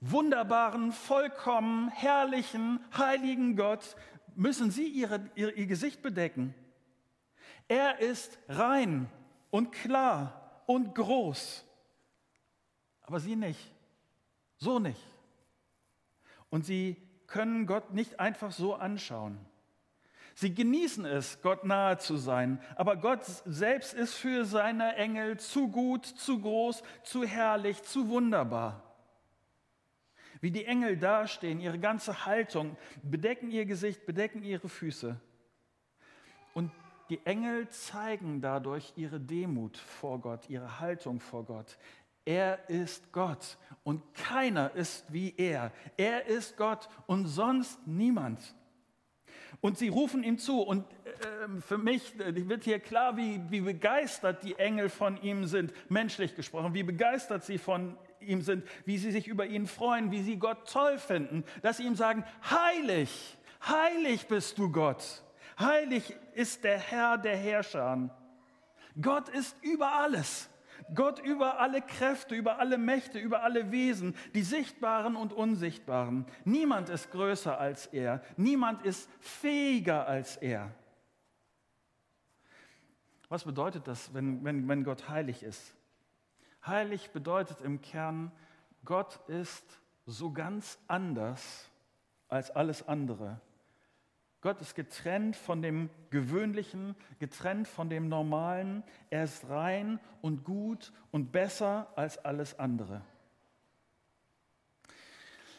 wunderbaren, 0.00 0.92
vollkommen, 0.92 1.88
herrlichen, 1.88 2.80
heiligen 2.96 3.56
Gott 3.56 3.96
müssen 4.36 4.70
sie 4.70 4.86
ihre, 4.86 5.28
ihr, 5.34 5.56
ihr 5.56 5.66
Gesicht 5.66 6.00
bedecken. 6.00 6.54
Er 7.66 7.98
ist 7.98 8.38
rein 8.48 9.10
und 9.50 9.72
klar 9.72 10.62
und 10.66 10.94
groß, 10.94 11.64
aber 13.02 13.18
sie 13.18 13.34
nicht, 13.34 13.72
so 14.58 14.78
nicht. 14.78 15.02
Und 16.50 16.64
sie 16.64 16.96
können 17.26 17.66
Gott 17.66 17.92
nicht 17.92 18.20
einfach 18.20 18.52
so 18.52 18.74
anschauen. 18.74 19.38
Sie 20.38 20.54
genießen 20.54 21.06
es, 21.06 21.40
Gott 21.40 21.64
nahe 21.64 21.96
zu 21.96 22.18
sein, 22.18 22.60
aber 22.74 22.96
Gott 22.96 23.24
selbst 23.46 23.94
ist 23.94 24.12
für 24.12 24.44
seine 24.44 24.94
Engel 24.96 25.38
zu 25.38 25.68
gut, 25.68 26.04
zu 26.04 26.38
groß, 26.38 26.82
zu 27.02 27.24
herrlich, 27.24 27.82
zu 27.82 28.10
wunderbar. 28.10 28.82
Wie 30.42 30.50
die 30.50 30.66
Engel 30.66 30.98
dastehen, 30.98 31.58
ihre 31.58 31.78
ganze 31.78 32.26
Haltung, 32.26 32.76
bedecken 33.02 33.50
ihr 33.50 33.64
Gesicht, 33.64 34.04
bedecken 34.04 34.42
ihre 34.42 34.68
Füße. 34.68 35.18
Und 36.52 36.70
die 37.08 37.24
Engel 37.24 37.70
zeigen 37.70 38.42
dadurch 38.42 38.92
ihre 38.96 39.18
Demut 39.18 39.78
vor 39.78 40.20
Gott, 40.20 40.50
ihre 40.50 40.80
Haltung 40.80 41.18
vor 41.18 41.46
Gott. 41.46 41.78
Er 42.26 42.68
ist 42.68 43.10
Gott 43.10 43.56
und 43.84 44.02
keiner 44.12 44.74
ist 44.74 45.10
wie 45.10 45.32
er. 45.38 45.72
Er 45.96 46.26
ist 46.26 46.58
Gott 46.58 46.90
und 47.06 47.24
sonst 47.26 47.86
niemand. 47.86 48.54
Und 49.60 49.78
sie 49.78 49.88
rufen 49.88 50.22
ihm 50.22 50.38
zu. 50.38 50.60
Und 50.60 50.84
äh, 51.04 51.60
für 51.60 51.78
mich 51.78 52.18
äh, 52.20 52.48
wird 52.48 52.64
hier 52.64 52.78
klar, 52.78 53.16
wie, 53.16 53.40
wie 53.48 53.60
begeistert 53.60 54.42
die 54.42 54.58
Engel 54.58 54.88
von 54.88 55.20
ihm 55.22 55.46
sind, 55.46 55.72
menschlich 55.88 56.34
gesprochen, 56.34 56.74
wie 56.74 56.82
begeistert 56.82 57.44
sie 57.44 57.58
von 57.58 57.96
ihm 58.20 58.42
sind, 58.42 58.64
wie 58.84 58.98
sie 58.98 59.10
sich 59.10 59.26
über 59.28 59.46
ihn 59.46 59.66
freuen, 59.66 60.10
wie 60.10 60.22
sie 60.22 60.38
Gott 60.38 60.68
toll 60.70 60.98
finden, 60.98 61.44
dass 61.62 61.78
sie 61.78 61.84
ihm 61.84 61.96
sagen, 61.96 62.24
heilig, 62.50 63.36
heilig 63.66 64.26
bist 64.26 64.58
du 64.58 64.70
Gott, 64.70 65.22
heilig 65.58 66.14
ist 66.34 66.64
der 66.64 66.78
Herr 66.78 67.18
der 67.18 67.36
Herrscher. 67.36 68.10
Gott 69.00 69.28
ist 69.28 69.56
über 69.62 69.92
alles. 69.92 70.48
Gott 70.94 71.18
über 71.18 71.58
alle 71.58 71.82
Kräfte, 71.82 72.34
über 72.34 72.58
alle 72.58 72.78
Mächte, 72.78 73.18
über 73.18 73.42
alle 73.42 73.70
Wesen, 73.72 74.14
die 74.34 74.42
sichtbaren 74.42 75.16
und 75.16 75.32
unsichtbaren. 75.32 76.26
Niemand 76.44 76.88
ist 76.88 77.10
größer 77.10 77.58
als 77.58 77.86
er. 77.86 78.22
Niemand 78.36 78.82
ist 78.82 79.10
fähiger 79.20 80.06
als 80.06 80.36
er. 80.36 80.70
Was 83.28 83.44
bedeutet 83.44 83.88
das, 83.88 84.14
wenn, 84.14 84.44
wenn, 84.44 84.68
wenn 84.68 84.84
Gott 84.84 85.08
heilig 85.08 85.42
ist? 85.42 85.74
Heilig 86.64 87.10
bedeutet 87.10 87.60
im 87.60 87.80
Kern, 87.80 88.30
Gott 88.84 89.20
ist 89.28 89.64
so 90.04 90.32
ganz 90.32 90.78
anders 90.86 91.68
als 92.28 92.50
alles 92.50 92.86
andere. 92.86 93.40
Gott 94.46 94.60
ist 94.60 94.76
getrennt 94.76 95.34
von 95.34 95.60
dem 95.60 95.90
Gewöhnlichen, 96.10 96.94
getrennt 97.18 97.66
von 97.66 97.90
dem 97.90 98.08
Normalen. 98.08 98.84
Er 99.10 99.24
ist 99.24 99.48
rein 99.48 99.98
und 100.22 100.44
gut 100.44 100.92
und 101.10 101.32
besser 101.32 101.92
als 101.96 102.24
alles 102.24 102.56
andere. 102.56 103.02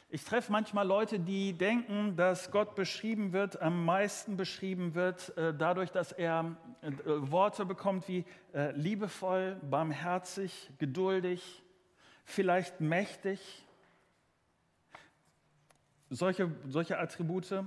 Ich 0.07 0.23
treffe 0.23 0.53
manchmal 0.53 0.87
Leute, 0.87 1.19
die 1.19 1.51
denken, 1.51 2.15
dass 2.15 2.49
Gott 2.49 2.75
beschrieben 2.75 3.33
wird, 3.33 3.61
am 3.61 3.83
meisten 3.83 4.37
beschrieben 4.37 4.95
wird, 4.95 5.37
äh, 5.37 5.53
dadurch, 5.53 5.91
dass 5.91 6.13
er 6.13 6.55
äh, 6.79 6.91
Worte 7.05 7.65
bekommt 7.65 8.07
wie 8.07 8.23
äh, 8.53 8.71
liebevoll, 8.71 9.59
barmherzig, 9.69 10.71
geduldig, 10.77 11.61
vielleicht 12.23 12.79
mächtig. 12.79 13.67
Solche, 16.09 16.55
solche 16.69 16.97
Attribute. 16.97 17.65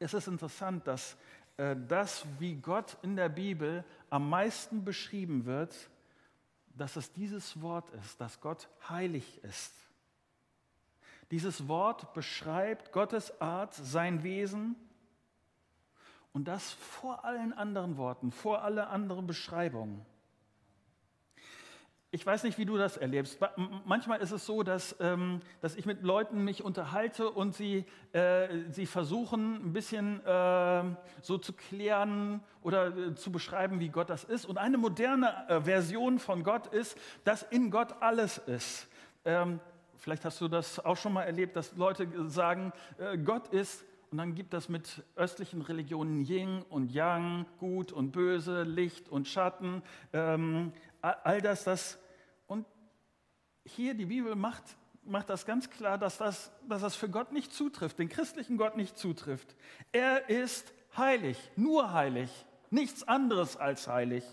Es 0.00 0.14
ist 0.14 0.26
interessant, 0.26 0.86
dass 0.86 1.16
das, 1.56 2.24
wie 2.38 2.54
Gott 2.54 2.96
in 3.02 3.16
der 3.16 3.28
Bibel 3.28 3.84
am 4.08 4.28
meisten 4.28 4.82
beschrieben 4.82 5.44
wird, 5.44 5.76
dass 6.74 6.96
es 6.96 7.12
dieses 7.12 7.60
Wort 7.60 7.90
ist, 7.90 8.18
dass 8.20 8.40
Gott 8.40 8.68
heilig 8.88 9.44
ist. 9.44 9.74
Dieses 11.30 11.68
Wort 11.68 12.14
beschreibt 12.14 12.92
Gottes 12.92 13.40
Art, 13.42 13.74
sein 13.74 14.22
Wesen 14.22 14.74
und 16.32 16.48
das 16.48 16.72
vor 16.72 17.24
allen 17.24 17.52
anderen 17.52 17.98
Worten, 17.98 18.32
vor 18.32 18.62
alle 18.62 18.86
anderen 18.86 19.26
Beschreibungen. 19.26 20.04
Ich 22.12 22.26
weiß 22.26 22.42
nicht, 22.42 22.58
wie 22.58 22.64
du 22.64 22.76
das 22.76 22.96
erlebst. 22.96 23.38
Manchmal 23.84 24.20
ist 24.20 24.32
es 24.32 24.44
so, 24.44 24.64
dass, 24.64 24.96
ähm, 24.98 25.40
dass 25.60 25.76
ich 25.76 25.86
mit 25.86 26.02
Leuten 26.02 26.42
mich 26.42 26.64
unterhalte 26.64 27.30
und 27.30 27.54
sie, 27.54 27.84
äh, 28.12 28.48
sie 28.70 28.86
versuchen, 28.86 29.64
ein 29.64 29.72
bisschen 29.72 30.24
äh, 30.26 30.84
so 31.22 31.38
zu 31.38 31.52
klären 31.52 32.40
oder 32.62 32.88
äh, 32.96 33.14
zu 33.14 33.30
beschreiben, 33.30 33.78
wie 33.78 33.90
Gott 33.90 34.10
das 34.10 34.24
ist. 34.24 34.44
Und 34.44 34.58
eine 34.58 34.76
moderne 34.76 35.48
äh, 35.48 35.60
Version 35.60 36.18
von 36.18 36.42
Gott 36.42 36.66
ist, 36.66 36.98
dass 37.22 37.44
in 37.44 37.70
Gott 37.70 37.94
alles 38.00 38.38
ist. 38.38 38.88
Ähm, 39.24 39.60
Vielleicht 40.00 40.24
hast 40.24 40.40
du 40.40 40.48
das 40.48 40.82
auch 40.82 40.96
schon 40.96 41.12
mal 41.12 41.24
erlebt, 41.24 41.56
dass 41.56 41.76
Leute 41.76 42.08
sagen, 42.30 42.72
äh, 42.96 43.18
Gott 43.18 43.48
ist, 43.48 43.84
und 44.10 44.16
dann 44.16 44.34
gibt 44.34 44.54
das 44.54 44.70
mit 44.70 45.04
östlichen 45.14 45.60
Religionen 45.60 46.24
Yin 46.24 46.62
und 46.70 46.90
Yang, 46.90 47.44
Gut 47.58 47.92
und 47.92 48.10
Böse, 48.10 48.62
Licht 48.62 49.10
und 49.10 49.28
Schatten, 49.28 49.82
ähm, 50.14 50.72
all 51.02 51.40
das, 51.40 51.64
das. 51.64 51.98
Und 52.46 52.66
hier 53.64 53.94
die 53.94 54.06
Bibel 54.06 54.34
macht, 54.34 54.64
macht 55.02 55.30
das 55.30 55.46
ganz 55.46 55.70
klar, 55.70 55.98
dass 55.98 56.18
das, 56.18 56.50
dass 56.68 56.82
das 56.82 56.96
für 56.96 57.08
Gott 57.08 57.32
nicht 57.32 57.52
zutrifft, 57.52 57.98
den 57.98 58.08
christlichen 58.08 58.56
Gott 58.56 58.76
nicht 58.76 58.98
zutrifft. 58.98 59.56
Er 59.92 60.28
ist 60.28 60.72
heilig, 60.96 61.38
nur 61.56 61.92
heilig, 61.92 62.30
nichts 62.70 63.02
anderes 63.02 63.56
als 63.56 63.88
heilig. 63.88 64.24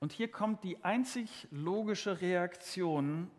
Und 0.00 0.12
hier 0.12 0.30
kommt 0.30 0.62
die 0.62 0.82
einzig 0.84 1.48
logische 1.50 2.20
Reaktion 2.20 3.30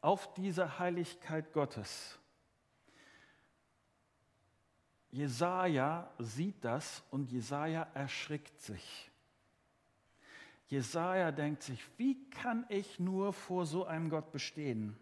auf 0.00 0.34
diese 0.34 0.78
Heiligkeit 0.78 1.52
Gottes. 1.52 2.18
Jesaja 5.14 6.10
sieht 6.18 6.64
das 6.64 7.04
und 7.12 7.30
Jesaja 7.30 7.86
erschrickt 7.94 8.60
sich. 8.60 9.12
Jesaja 10.66 11.30
denkt 11.30 11.62
sich, 11.62 11.80
wie 11.96 12.28
kann 12.30 12.66
ich 12.68 12.98
nur 12.98 13.32
vor 13.32 13.64
so 13.64 13.84
einem 13.84 14.10
Gott 14.10 14.32
bestehen? 14.32 14.96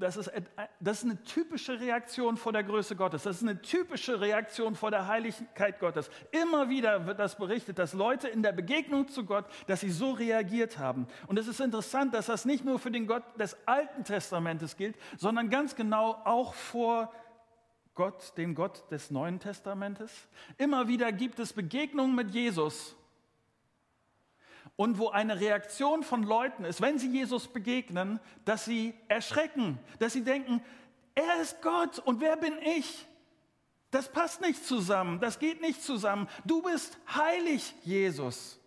das 0.00 0.16
ist, 0.16 0.32
das 0.80 0.98
ist 0.98 1.04
eine 1.04 1.22
typische 1.24 1.78
Reaktion 1.78 2.36
vor 2.36 2.52
der 2.52 2.64
Größe 2.64 2.96
Gottes. 2.96 3.24
Das 3.24 3.36
ist 3.36 3.42
eine 3.42 3.60
typische 3.60 4.20
Reaktion 4.20 4.74
vor 4.74 4.90
der 4.90 5.06
Heiligkeit 5.06 5.78
Gottes. 5.78 6.10
Immer 6.30 6.70
wieder 6.70 7.06
wird 7.06 7.18
das 7.18 7.36
berichtet, 7.36 7.78
dass 7.78 7.92
Leute 7.92 8.28
in 8.28 8.42
der 8.42 8.52
Begegnung 8.52 9.08
zu 9.08 9.24
Gott, 9.24 9.44
dass 9.66 9.80
sie 9.80 9.90
so 9.90 10.12
reagiert 10.12 10.78
haben. 10.78 11.06
Und 11.26 11.38
es 11.38 11.46
ist 11.46 11.60
interessant, 11.60 12.14
dass 12.14 12.26
das 12.26 12.46
nicht 12.46 12.64
nur 12.64 12.78
für 12.78 12.90
den 12.90 13.06
Gott 13.06 13.22
des 13.38 13.56
Alten 13.66 14.04
Testamentes 14.04 14.76
gilt, 14.76 14.96
sondern 15.18 15.50
ganz 15.50 15.76
genau 15.76 16.12
auch 16.24 16.54
vor 16.54 17.12
Gott, 18.00 18.32
dem 18.38 18.54
Gott 18.54 18.90
des 18.90 19.10
Neuen 19.10 19.40
Testamentes. 19.40 20.10
Immer 20.56 20.88
wieder 20.88 21.12
gibt 21.12 21.38
es 21.38 21.52
Begegnungen 21.52 22.14
mit 22.14 22.30
Jesus 22.30 22.96
und 24.76 24.96
wo 24.96 25.10
eine 25.10 25.38
Reaktion 25.38 26.02
von 26.02 26.22
Leuten 26.22 26.64
ist, 26.64 26.80
wenn 26.80 26.98
sie 26.98 27.10
Jesus 27.10 27.48
begegnen, 27.48 28.18
dass 28.46 28.64
sie 28.64 28.94
erschrecken, 29.08 29.78
dass 29.98 30.14
sie 30.14 30.24
denken, 30.24 30.62
er 31.14 31.42
ist 31.42 31.60
Gott 31.60 31.98
und 31.98 32.22
wer 32.22 32.38
bin 32.38 32.54
ich? 32.78 33.06
Das 33.90 34.10
passt 34.10 34.40
nicht 34.40 34.64
zusammen, 34.64 35.20
das 35.20 35.38
geht 35.38 35.60
nicht 35.60 35.82
zusammen. 35.82 36.26
Du 36.46 36.62
bist 36.62 36.96
heilig, 37.14 37.74
Jesus. 37.82 38.58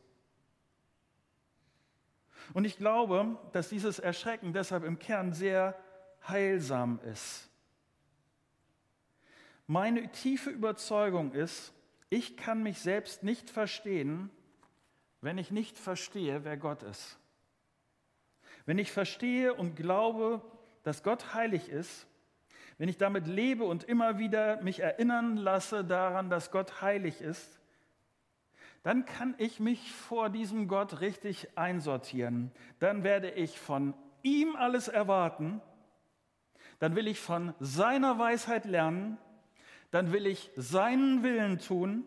Und 2.53 2.65
ich 2.65 2.77
glaube, 2.77 3.39
dass 3.51 3.69
dieses 3.69 3.97
Erschrecken 3.97 4.53
deshalb 4.53 4.83
im 4.83 4.99
Kern 4.99 5.33
sehr 5.33 5.75
heilsam 6.27 6.99
ist. 7.11 7.49
Meine 9.73 10.11
tiefe 10.11 10.51
Überzeugung 10.51 11.31
ist, 11.31 11.73
ich 12.11 12.37
kann 12.37 12.61
mich 12.61 12.77
selbst 12.77 13.23
nicht 13.23 13.49
verstehen, 13.49 14.29
wenn 15.19 15.39
ich 15.39 15.49
nicht 15.49 15.79
verstehe, 15.79 16.43
wer 16.43 16.57
Gott 16.57 16.83
ist. 16.83 17.17
Wenn 18.67 18.77
ich 18.77 18.91
verstehe 18.91 19.51
und 19.51 19.75
glaube, 19.75 20.43
dass 20.83 21.01
Gott 21.01 21.33
heilig 21.33 21.69
ist, 21.69 22.05
wenn 22.77 22.87
ich 22.87 22.99
damit 22.99 23.25
lebe 23.25 23.63
und 23.63 23.83
immer 23.83 24.19
wieder 24.19 24.61
mich 24.61 24.79
erinnern 24.79 25.37
lasse 25.37 25.83
daran, 25.83 26.29
dass 26.29 26.51
Gott 26.51 26.83
heilig 26.83 27.19
ist, 27.19 27.59
dann 28.83 29.05
kann 29.05 29.33
ich 29.39 29.59
mich 29.59 29.91
vor 29.91 30.29
diesem 30.29 30.67
Gott 30.67 31.01
richtig 31.01 31.57
einsortieren. 31.57 32.51
Dann 32.77 33.03
werde 33.03 33.31
ich 33.31 33.59
von 33.59 33.95
ihm 34.21 34.55
alles 34.55 34.87
erwarten. 34.87 35.61
Dann 36.77 36.95
will 36.95 37.07
ich 37.07 37.19
von 37.19 37.55
seiner 37.59 38.19
Weisheit 38.19 38.65
lernen. 38.65 39.17
Dann 39.93 40.11
will 40.11 40.27
ich 40.27 40.51
seinen 40.57 41.23
Willen 41.23 41.59
tun 41.59 42.05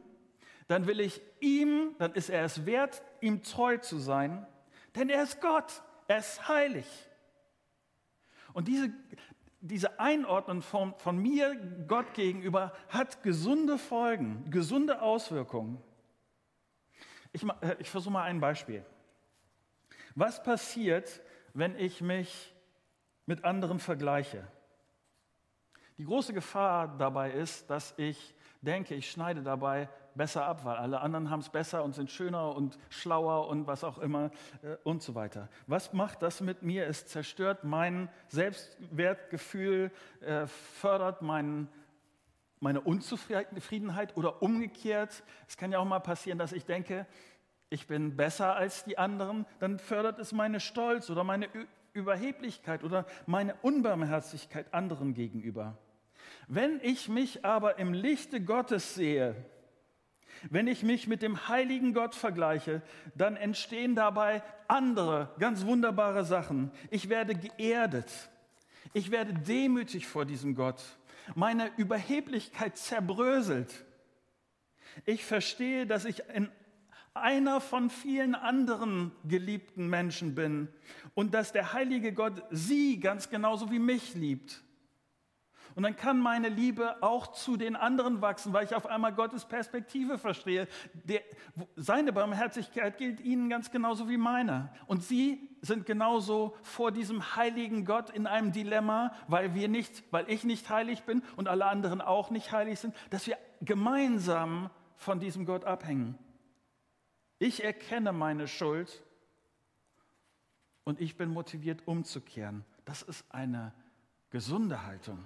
dann 0.68 0.86
will 0.86 1.00
ich 1.00 1.20
ihm, 1.40 1.94
dann 1.98 2.12
ist 2.14 2.28
er 2.28 2.44
es 2.44 2.66
wert, 2.66 3.02
ihm 3.20 3.42
treu 3.42 3.78
zu 3.78 3.98
sein, 3.98 4.46
denn 4.94 5.08
er 5.08 5.22
ist 5.22 5.40
Gott, 5.40 5.82
er 6.08 6.18
ist 6.18 6.48
heilig. 6.48 6.86
Und 8.52 8.68
diese, 8.68 8.92
diese 9.60 10.00
Einordnung 10.00 10.62
von, 10.62 10.94
von 10.98 11.18
mir 11.18 11.54
Gott 11.86 12.14
gegenüber 12.14 12.72
hat 12.88 13.22
gesunde 13.22 13.78
Folgen, 13.78 14.50
gesunde 14.50 15.02
Auswirkungen. 15.02 15.80
Ich, 17.32 17.44
äh, 17.44 17.76
ich 17.78 17.90
versuche 17.90 18.12
mal 18.12 18.24
ein 18.24 18.40
Beispiel. 18.40 18.84
Was 20.14 20.42
passiert, 20.42 21.20
wenn 21.52 21.78
ich 21.78 22.00
mich 22.00 22.54
mit 23.26 23.44
anderen 23.44 23.78
vergleiche? 23.78 24.48
Die 25.98 26.04
große 26.04 26.34
Gefahr 26.34 26.96
dabei 26.98 27.30
ist, 27.30 27.70
dass 27.70 27.94
ich 27.96 28.34
denke, 28.60 28.94
ich 28.94 29.10
schneide 29.10 29.42
dabei 29.42 29.88
besser 30.14 30.44
ab, 30.46 30.64
weil 30.64 30.76
alle 30.76 31.00
anderen 31.00 31.30
haben 31.30 31.40
es 31.40 31.48
besser 31.48 31.84
und 31.84 31.94
sind 31.94 32.10
schöner 32.10 32.54
und 32.54 32.78
schlauer 32.90 33.48
und 33.48 33.66
was 33.66 33.84
auch 33.84 33.98
immer 33.98 34.30
äh, 34.62 34.76
und 34.82 35.02
so 35.02 35.14
weiter. 35.14 35.48
Was 35.66 35.92
macht 35.92 36.22
das 36.22 36.40
mit 36.40 36.62
mir? 36.62 36.86
Es 36.86 37.06
zerstört 37.06 37.64
mein 37.64 38.08
Selbstwertgefühl, 38.28 39.90
äh, 40.20 40.46
fördert 40.46 41.22
mein, 41.22 41.68
meine 42.60 42.80
Unzufriedenheit 42.80 44.16
oder 44.16 44.42
umgekehrt. 44.42 45.22
Es 45.48 45.56
kann 45.56 45.72
ja 45.72 45.78
auch 45.78 45.84
mal 45.84 46.00
passieren, 46.00 46.38
dass 46.38 46.52
ich 46.52 46.64
denke, 46.64 47.06
ich 47.68 47.86
bin 47.86 48.16
besser 48.16 48.54
als 48.54 48.84
die 48.84 48.96
anderen, 48.98 49.44
dann 49.58 49.78
fördert 49.78 50.18
es 50.18 50.32
meine 50.32 50.60
Stolz 50.60 51.10
oder 51.10 51.24
meine 51.24 51.48
Überheblichkeit 51.92 52.84
oder 52.84 53.06
meine 53.26 53.54
Unbarmherzigkeit 53.62 54.72
anderen 54.72 55.14
gegenüber. 55.14 55.76
Wenn 56.48 56.80
ich 56.82 57.08
mich 57.08 57.44
aber 57.44 57.78
im 57.78 57.92
Lichte 57.92 58.40
Gottes 58.40 58.94
sehe, 58.94 59.34
wenn 60.50 60.66
ich 60.66 60.82
mich 60.82 61.06
mit 61.06 61.22
dem 61.22 61.48
heiligen 61.48 61.94
Gott 61.94 62.14
vergleiche, 62.14 62.82
dann 63.14 63.36
entstehen 63.36 63.94
dabei 63.94 64.42
andere 64.68 65.34
ganz 65.38 65.64
wunderbare 65.64 66.24
Sachen. 66.24 66.70
Ich 66.90 67.08
werde 67.08 67.34
geerdet. 67.34 68.10
Ich 68.92 69.10
werde 69.10 69.34
demütig 69.34 70.06
vor 70.06 70.24
diesem 70.24 70.54
Gott. 70.54 70.82
Meine 71.34 71.70
Überheblichkeit 71.76 72.76
zerbröselt. 72.76 73.84
Ich 75.04 75.24
verstehe, 75.24 75.86
dass 75.86 76.04
ich 76.04 76.22
in 76.34 76.48
einer 77.14 77.60
von 77.60 77.90
vielen 77.90 78.34
anderen 78.34 79.10
geliebten 79.24 79.88
Menschen 79.88 80.34
bin 80.34 80.68
und 81.14 81.34
dass 81.34 81.52
der 81.52 81.72
heilige 81.72 82.12
Gott 82.12 82.42
sie 82.50 83.00
ganz 83.00 83.30
genauso 83.30 83.70
wie 83.70 83.78
mich 83.78 84.14
liebt. 84.14 84.62
Und 85.76 85.82
dann 85.82 85.94
kann 85.94 86.18
meine 86.18 86.48
Liebe 86.48 87.02
auch 87.02 87.26
zu 87.26 87.58
den 87.58 87.76
anderen 87.76 88.22
wachsen, 88.22 88.54
weil 88.54 88.64
ich 88.64 88.74
auf 88.74 88.86
einmal 88.86 89.12
Gottes 89.12 89.44
Perspektive 89.44 90.16
verstehe. 90.16 90.68
Der, 91.04 91.20
seine 91.76 92.14
Barmherzigkeit 92.14 92.96
gilt 92.96 93.20
ihnen 93.20 93.50
ganz 93.50 93.70
genauso 93.70 94.08
wie 94.08 94.16
meine. 94.16 94.72
Und 94.86 95.04
sie 95.04 95.50
sind 95.60 95.84
genauso 95.84 96.56
vor 96.62 96.92
diesem 96.92 97.36
heiligen 97.36 97.84
Gott 97.84 98.08
in 98.08 98.26
einem 98.26 98.52
Dilemma, 98.52 99.12
weil 99.28 99.54
wir 99.54 99.68
nicht, 99.68 100.02
weil 100.10 100.30
ich 100.30 100.44
nicht 100.44 100.70
heilig 100.70 101.02
bin 101.02 101.22
und 101.36 101.46
alle 101.46 101.66
anderen 101.66 102.00
auch 102.00 102.30
nicht 102.30 102.52
heilig 102.52 102.80
sind, 102.80 102.96
dass 103.10 103.26
wir 103.26 103.36
gemeinsam 103.60 104.70
von 104.94 105.20
diesem 105.20 105.44
Gott 105.44 105.66
abhängen. 105.66 106.18
Ich 107.38 107.62
erkenne 107.62 108.14
meine 108.14 108.48
Schuld 108.48 109.04
und 110.84 111.02
ich 111.02 111.18
bin 111.18 111.28
motiviert 111.28 111.86
umzukehren. 111.86 112.64
Das 112.86 113.02
ist 113.02 113.26
eine 113.28 113.74
gesunde 114.30 114.86
Haltung. 114.86 115.22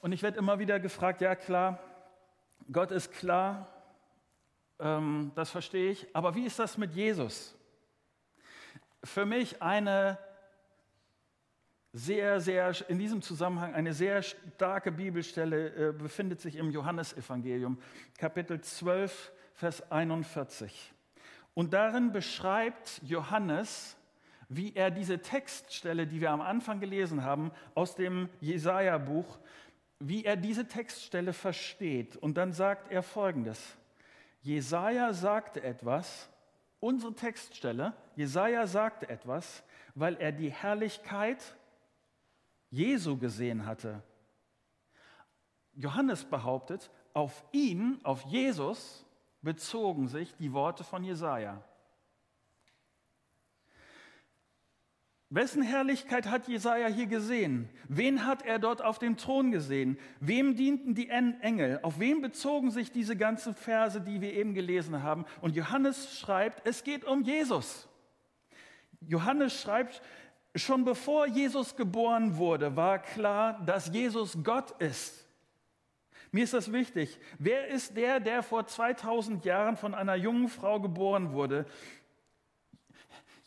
Und 0.00 0.12
ich 0.12 0.22
werde 0.22 0.38
immer 0.38 0.58
wieder 0.58 0.78
gefragt, 0.78 1.20
ja 1.20 1.34
klar, 1.34 1.78
Gott 2.70 2.90
ist 2.90 3.12
klar, 3.12 3.66
ähm, 4.78 5.32
das 5.34 5.50
verstehe 5.50 5.90
ich, 5.90 6.06
aber 6.14 6.34
wie 6.34 6.44
ist 6.44 6.58
das 6.58 6.78
mit 6.78 6.92
Jesus? 6.92 7.56
Für 9.02 9.26
mich 9.26 9.60
eine 9.60 10.18
sehr, 11.92 12.40
sehr, 12.40 12.72
in 12.88 12.98
diesem 12.98 13.22
Zusammenhang 13.22 13.74
eine 13.74 13.92
sehr 13.92 14.22
starke 14.22 14.92
Bibelstelle 14.92 15.88
äh, 15.88 15.92
befindet 15.92 16.40
sich 16.40 16.56
im 16.56 16.70
Johannesevangelium, 16.70 17.78
Kapitel 18.18 18.60
12, 18.60 19.32
Vers 19.54 19.90
41. 19.90 20.92
Und 21.54 21.72
darin 21.72 22.12
beschreibt 22.12 23.00
Johannes, 23.02 23.96
wie 24.48 24.74
er 24.74 24.90
diese 24.90 25.18
Textstelle, 25.18 26.06
die 26.06 26.20
wir 26.20 26.30
am 26.30 26.40
Anfang 26.40 26.78
gelesen 26.78 27.24
haben, 27.24 27.50
aus 27.74 27.96
dem 27.96 28.28
Jesaja-Buch, 28.40 29.38
wie 30.00 30.24
er 30.24 30.36
diese 30.36 30.66
Textstelle 30.66 31.32
versteht. 31.32 32.16
Und 32.16 32.36
dann 32.36 32.52
sagt 32.52 32.90
er 32.90 33.02
folgendes: 33.02 33.76
Jesaja 34.40 35.12
sagte 35.12 35.62
etwas, 35.62 36.28
unsere 36.80 37.14
Textstelle, 37.14 37.94
Jesaja 38.16 38.66
sagte 38.66 39.08
etwas, 39.08 39.62
weil 39.94 40.16
er 40.16 40.32
die 40.32 40.50
Herrlichkeit 40.50 41.56
Jesu 42.70 43.16
gesehen 43.16 43.66
hatte. 43.66 44.02
Johannes 45.74 46.24
behauptet, 46.24 46.90
auf 47.14 47.44
ihn, 47.52 48.00
auf 48.04 48.22
Jesus, 48.24 49.04
bezogen 49.42 50.08
sich 50.08 50.34
die 50.36 50.52
Worte 50.52 50.84
von 50.84 51.04
Jesaja. 51.04 51.62
Wessen 55.30 55.62
Herrlichkeit 55.62 56.26
hat 56.26 56.48
Jesaja 56.48 56.86
hier 56.86 57.06
gesehen? 57.06 57.68
Wen 57.86 58.24
hat 58.24 58.46
er 58.46 58.58
dort 58.58 58.82
auf 58.82 58.98
dem 58.98 59.18
Thron 59.18 59.50
gesehen? 59.50 59.98
Wem 60.20 60.56
dienten 60.56 60.94
die 60.94 61.10
Engel? 61.10 61.80
Auf 61.82 62.00
wen 62.00 62.22
bezogen 62.22 62.70
sich 62.70 62.92
diese 62.92 63.14
ganzen 63.14 63.54
Verse, 63.54 64.00
die 64.00 64.22
wir 64.22 64.32
eben 64.32 64.54
gelesen 64.54 65.02
haben? 65.02 65.26
Und 65.42 65.54
Johannes 65.54 66.18
schreibt, 66.18 66.66
es 66.66 66.82
geht 66.82 67.04
um 67.04 67.22
Jesus. 67.24 67.88
Johannes 69.00 69.60
schreibt, 69.60 70.00
schon 70.54 70.86
bevor 70.86 71.26
Jesus 71.26 71.76
geboren 71.76 72.38
wurde, 72.38 72.74
war 72.74 72.98
klar, 72.98 73.60
dass 73.66 73.92
Jesus 73.92 74.38
Gott 74.42 74.70
ist. 74.80 75.26
Mir 76.30 76.44
ist 76.44 76.54
das 76.54 76.72
wichtig. 76.72 77.18
Wer 77.38 77.68
ist 77.68 77.96
der, 77.96 78.20
der 78.20 78.42
vor 78.42 78.66
2000 78.66 79.44
Jahren 79.44 79.76
von 79.76 79.94
einer 79.94 80.14
jungen 80.14 80.48
Frau 80.48 80.80
geboren 80.80 81.32
wurde? 81.32 81.66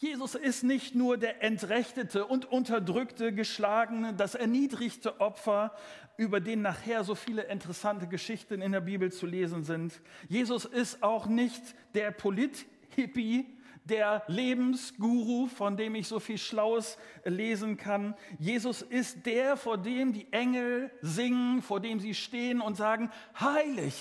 Jesus 0.01 0.33
ist 0.33 0.63
nicht 0.63 0.95
nur 0.95 1.15
der 1.15 1.43
entrechtete 1.43 2.25
und 2.25 2.51
unterdrückte, 2.51 3.31
geschlagene, 3.31 4.15
das 4.15 4.33
erniedrigte 4.33 5.21
Opfer, 5.21 5.75
über 6.17 6.39
den 6.39 6.63
nachher 6.63 7.03
so 7.03 7.13
viele 7.13 7.43
interessante 7.43 8.07
Geschichten 8.07 8.63
in 8.63 8.71
der 8.71 8.81
Bibel 8.81 9.11
zu 9.11 9.27
lesen 9.27 9.63
sind. 9.63 10.01
Jesus 10.27 10.65
ist 10.65 11.03
auch 11.03 11.27
nicht 11.27 11.61
der 11.93 12.09
Polit-Hippie, 12.09 13.45
der 13.83 14.23
Lebensguru, 14.25 15.45
von 15.45 15.77
dem 15.77 15.93
ich 15.93 16.07
so 16.07 16.19
viel 16.19 16.39
Schlaues 16.39 16.97
lesen 17.23 17.77
kann. 17.77 18.15
Jesus 18.39 18.81
ist 18.81 19.27
der, 19.27 19.55
vor 19.55 19.77
dem 19.77 20.13
die 20.13 20.33
Engel 20.33 20.89
singen, 21.01 21.61
vor 21.61 21.79
dem 21.79 21.99
sie 21.99 22.15
stehen 22.15 22.59
und 22.59 22.75
sagen, 22.75 23.11
heilig, 23.39 23.93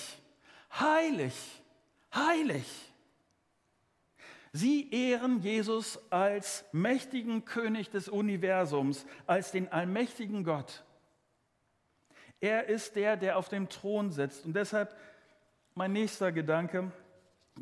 heilig, 0.72 1.34
heilig. 2.14 2.89
Sie 4.52 4.90
ehren 4.90 5.40
Jesus 5.40 6.00
als 6.10 6.64
mächtigen 6.72 7.44
König 7.44 7.90
des 7.90 8.08
Universums, 8.08 9.06
als 9.26 9.52
den 9.52 9.70
allmächtigen 9.70 10.42
Gott. 10.42 10.84
Er 12.40 12.66
ist 12.66 12.96
der, 12.96 13.16
der 13.16 13.36
auf 13.38 13.48
dem 13.48 13.68
Thron 13.68 14.10
sitzt. 14.10 14.44
Und 14.44 14.54
deshalb 14.54 14.96
mein 15.74 15.92
nächster 15.92 16.32
Gedanke, 16.32 16.90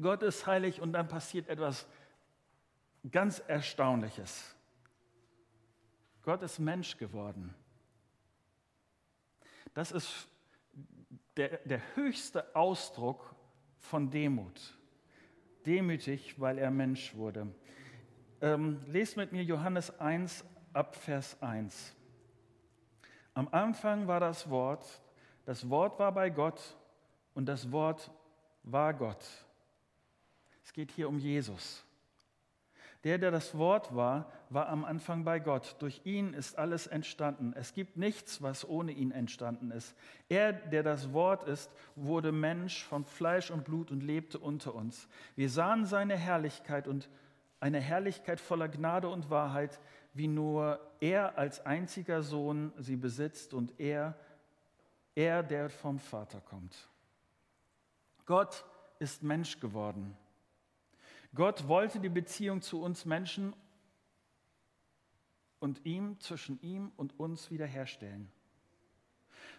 Gott 0.00 0.22
ist 0.22 0.46
heilig 0.46 0.80
und 0.80 0.92
dann 0.92 1.08
passiert 1.08 1.48
etwas 1.48 1.86
ganz 3.10 3.40
Erstaunliches. 3.40 4.54
Gott 6.22 6.42
ist 6.42 6.58
Mensch 6.58 6.96
geworden. 6.96 7.54
Das 9.74 9.92
ist 9.92 10.28
der, 11.36 11.58
der 11.58 11.82
höchste 11.96 12.54
Ausdruck 12.56 13.34
von 13.78 14.10
Demut 14.10 14.77
demütig, 15.66 16.40
weil 16.40 16.58
er 16.58 16.70
Mensch 16.70 17.14
wurde. 17.14 17.48
Ähm, 18.40 18.80
lest 18.86 19.16
mit 19.16 19.32
mir 19.32 19.42
Johannes 19.42 19.98
1 19.98 20.44
ab 20.72 20.94
Vers 20.94 21.40
1. 21.42 21.94
Am 23.34 23.48
Anfang 23.50 24.06
war 24.06 24.20
das 24.20 24.48
Wort, 24.50 24.84
das 25.44 25.68
Wort 25.70 25.98
war 25.98 26.12
bei 26.12 26.30
Gott 26.30 26.60
und 27.34 27.46
das 27.46 27.70
Wort 27.72 28.10
war 28.62 28.92
Gott. 28.94 29.24
Es 30.62 30.72
geht 30.72 30.90
hier 30.92 31.08
um 31.08 31.18
Jesus. 31.18 31.84
Der, 33.04 33.16
der 33.18 33.30
das 33.30 33.56
Wort 33.56 33.94
war, 33.94 34.30
war 34.50 34.68
am 34.68 34.84
Anfang 34.84 35.24
bei 35.24 35.38
Gott. 35.38 35.76
Durch 35.80 36.00
ihn 36.04 36.32
ist 36.32 36.58
alles 36.58 36.86
entstanden. 36.86 37.52
Es 37.54 37.74
gibt 37.74 37.96
nichts, 37.96 38.42
was 38.42 38.68
ohne 38.68 38.92
ihn 38.92 39.10
entstanden 39.10 39.70
ist. 39.70 39.94
Er, 40.28 40.52
der 40.52 40.82
das 40.82 41.12
Wort 41.12 41.44
ist, 41.44 41.70
wurde 41.96 42.32
Mensch 42.32 42.84
von 42.84 43.04
Fleisch 43.04 43.50
und 43.50 43.64
Blut 43.64 43.90
und 43.90 44.02
lebte 44.02 44.38
unter 44.38 44.74
uns. 44.74 45.08
Wir 45.36 45.50
sahen 45.50 45.84
seine 45.84 46.16
Herrlichkeit 46.16 46.88
und 46.88 47.08
eine 47.60 47.80
Herrlichkeit 47.80 48.40
voller 48.40 48.68
Gnade 48.68 49.08
und 49.08 49.30
Wahrheit, 49.30 49.80
wie 50.14 50.28
nur 50.28 50.80
er 51.00 51.36
als 51.38 51.64
einziger 51.66 52.22
Sohn 52.22 52.72
sie 52.78 52.96
besitzt 52.96 53.54
und 53.54 53.78
er, 53.78 54.18
er, 55.14 55.42
der 55.42 55.68
vom 55.68 55.98
Vater 55.98 56.40
kommt. 56.40 56.88
Gott 58.24 58.64
ist 58.98 59.22
Mensch 59.22 59.60
geworden. 59.60 60.16
Gott 61.34 61.68
wollte 61.68 62.00
die 62.00 62.08
Beziehung 62.08 62.62
zu 62.62 62.82
uns 62.82 63.04
Menschen 63.04 63.54
und 65.60 65.84
ihm, 65.84 66.18
zwischen 66.20 66.60
ihm 66.62 66.92
und 66.96 67.18
uns 67.18 67.50
wiederherstellen. 67.50 68.30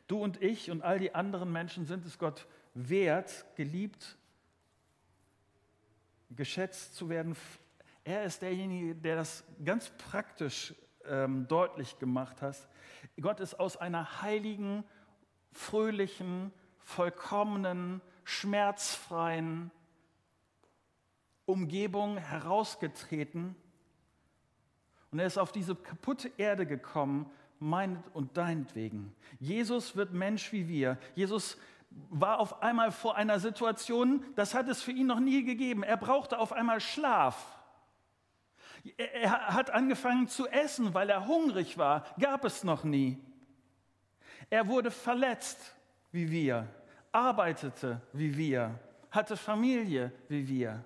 Du 0.08 0.22
und 0.22 0.42
ich 0.42 0.72
und 0.72 0.82
all 0.82 1.00
die 1.00 1.14
anderen 1.14 1.52
Menschen 1.52 1.86
sind 1.86 2.06
es 2.06 2.18
Gott 2.18 2.48
wert, 2.74 3.46
geliebt, 3.56 4.18
geschätzt 6.32 6.96
zu 6.96 7.10
werden. 7.10 7.36
Er 8.04 8.24
ist 8.24 8.42
derjenige, 8.42 8.96
der 8.96 9.18
das 9.18 9.44
ganz 9.64 9.92
praktisch 9.98 10.74
ähm, 11.06 11.48
deutlich 11.48 12.00
gemacht 12.00 12.42
hat. 12.42 12.56
Gott 13.20 13.40
ist 13.40 13.60
aus 13.60 13.78
einer 13.78 14.22
heiligen, 14.22 14.84
fröhlichen, 15.52 16.52
vollkommenen, 16.80 18.02
schmerzfreien, 18.24 19.72
Umgebung 21.46 22.18
herausgetreten 22.18 23.56
und 25.12 25.20
er 25.20 25.26
ist 25.26 25.38
auf 25.38 25.52
diese 25.52 25.76
kaputte 25.76 26.32
Erde 26.38 26.66
gekommen, 26.66 27.30
mein 27.60 28.02
und 28.14 28.38
deinetwegen. 28.38 29.14
Jesus 29.40 29.96
wird 29.96 30.14
Mensch 30.14 30.52
wie 30.52 30.68
wir. 30.68 30.98
Jesus 31.16 31.58
war 32.10 32.40
auf 32.40 32.62
einmal 32.62 32.92
vor 32.92 33.16
einer 33.16 33.40
Situation, 33.40 34.24
das 34.36 34.54
hat 34.54 34.68
es 34.70 34.82
für 34.82 34.92
ihn 34.92 35.08
noch 35.08 35.20
nie 35.20 35.44
gegeben. 35.44 35.84
Er 35.84 35.98
brauchte 35.98 36.40
auf 36.40 36.54
einmal 36.54 36.80
Schlaf. 36.80 37.58
Er 38.98 39.54
hat 39.54 39.72
angefangen 39.72 40.28
zu 40.28 40.48
essen, 40.48 40.94
weil 40.94 41.10
er 41.10 41.28
hungrig 41.28 41.78
war. 41.78 42.06
Gab 42.20 42.46
es 42.46 42.64
noch 42.64 42.84
nie. 42.84 43.18
Er 44.50 44.68
wurde 44.68 44.92
verletzt 44.92 45.76
wie 46.12 46.32
wir, 46.32 46.68
arbeitete 47.12 48.02
wie 48.14 48.36
wir, 48.38 48.80
hatte 49.12 49.36
Familie 49.36 50.12
wie 50.28 50.48
wir. 50.48 50.84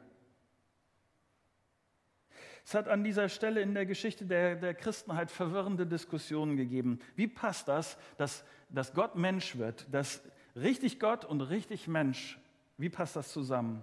Es 2.66 2.74
hat 2.74 2.88
an 2.88 3.04
dieser 3.04 3.30
Stelle 3.30 3.62
in 3.62 3.74
der 3.74 3.86
Geschichte 3.86 4.26
der, 4.26 4.56
der 4.56 4.74
Christenheit 4.74 5.32
verwirrende 5.32 5.86
Diskussionen 5.86 6.56
gegeben. 6.56 7.00
Wie 7.16 7.28
passt 7.28 7.68
das, 7.68 7.98
dass, 8.18 8.46
dass 8.70 8.94
Gott 8.94 9.16
Mensch 9.16 9.58
wird, 9.58 9.94
dass 9.94 10.22
Richtig 10.56 11.00
Gott 11.00 11.26
und 11.26 11.42
richtig 11.42 11.88
Mensch, 11.88 12.40
wie 12.78 12.90
passt 12.90 13.16
das 13.16 13.32
zusammen? 13.32 13.82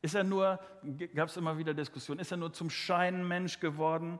Ist 0.00 0.14
er 0.14 0.24
nur, 0.24 0.58
gab 1.14 1.28
es 1.28 1.36
immer 1.36 1.58
wieder 1.58 1.74
Diskussionen, 1.74 2.20
ist 2.20 2.30
er 2.30 2.38
nur 2.38 2.52
zum 2.52 2.70
Schein 2.70 3.26
Mensch 3.26 3.60
geworden? 3.60 4.18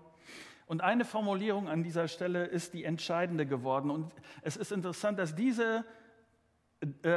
Und 0.67 0.83
eine 0.83 1.05
Formulierung 1.05 1.69
an 1.69 1.83
dieser 1.83 2.09
Stelle 2.09 2.47
ist 2.47 2.73
die 2.75 2.85
entscheidende 2.85 3.47
geworden. 3.47 3.91
Und 3.91 4.15
es 4.43 4.57
ist 4.57 4.73
interessant, 4.73 5.19
dass 5.19 5.35
diese 5.35 5.85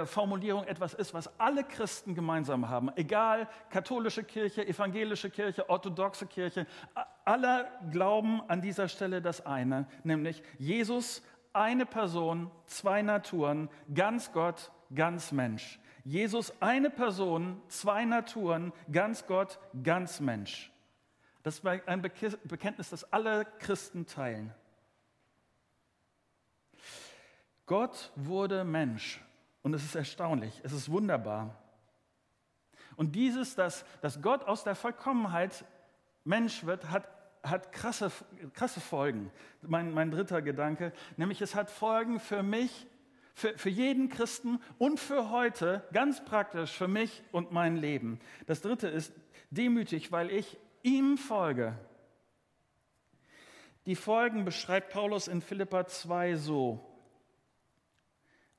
Formulierung 0.06 0.64
etwas 0.66 0.94
ist, 0.94 1.14
was 1.14 1.40
alle 1.40 1.64
Christen 1.64 2.16
gemeinsam 2.16 2.70
haben. 2.70 2.92
Egal, 2.96 3.48
katholische 3.70 4.24
Kirche, 4.24 4.68
evangelische 4.68 5.30
Kirche, 5.30 5.70
orthodoxe 5.70 6.28
Kirche, 6.28 6.68
alle 7.26 7.68
glauben 7.92 8.42
an 8.48 8.62
dieser 8.62 8.88
Stelle 8.88 9.22
das 9.22 9.46
eine, 9.46 9.88
nämlich 10.04 10.44
Jesus, 10.58 11.24
eine 11.54 11.86
Person, 11.86 12.52
zwei 12.66 13.02
Naturen, 13.02 13.70
ganz 13.94 14.32
Gott, 14.32 14.72
ganz 14.94 15.32
Mensch. 15.32 15.80
Jesus, 16.04 16.54
eine 16.62 16.90
Person, 16.90 17.62
zwei 17.68 18.06
Naturen, 18.06 18.72
ganz 18.92 19.26
Gott, 19.26 19.60
ganz 19.84 20.20
Mensch. 20.20 20.72
Das 21.44 21.60
ist 21.60 21.66
ein 21.66 22.02
Bekenntnis, 22.02 22.90
das 22.90 23.12
alle 23.12 23.46
Christen 23.60 24.06
teilen. 24.06 24.54
Gott 27.66 28.12
wurde 28.16 28.64
Mensch 28.64 29.22
und 29.68 29.74
es 29.74 29.84
ist 29.84 29.96
erstaunlich, 29.96 30.62
es 30.64 30.72
ist 30.72 30.90
wunderbar. 30.90 31.62
Und 32.96 33.16
dieses, 33.16 33.54
dass, 33.54 33.84
dass 34.00 34.22
Gott 34.22 34.46
aus 34.46 34.64
der 34.64 34.76
Vollkommenheit 34.76 35.66
Mensch 36.24 36.64
wird, 36.64 36.90
hat, 36.90 37.10
hat 37.44 37.74
krasse, 37.74 38.10
krasse 38.54 38.80
Folgen. 38.80 39.30
Mein, 39.62 39.94
mein 39.94 40.10
dritter 40.10 40.42
Gedanke, 40.42 40.94
nämlich 41.18 41.42
es 41.42 41.54
hat 41.54 41.70
Folgen 41.70 42.22
für 42.22 42.44
mich, 42.44 42.88
für, 43.34 43.58
für 43.58 43.70
jeden 43.70 44.08
Christen 44.08 44.62
und 44.78 45.02
für 45.02 45.32
heute, 45.32 45.84
ganz 45.92 46.24
praktisch 46.24 46.72
für 46.72 46.88
mich 46.88 47.22
und 47.34 47.52
mein 47.52 47.76
Leben. 47.76 48.22
Das 48.46 48.62
dritte 48.62 48.88
ist 48.88 49.12
demütig, 49.50 50.14
weil 50.14 50.32
ich 50.32 50.58
ihm 50.82 51.18
folge. 51.18 51.78
Die 53.86 53.96
Folgen 53.96 54.46
beschreibt 54.46 54.94
Paulus 54.94 55.28
in 55.28 55.42
Philippa 55.42 55.88
2 55.88 56.36
so. 56.38 56.87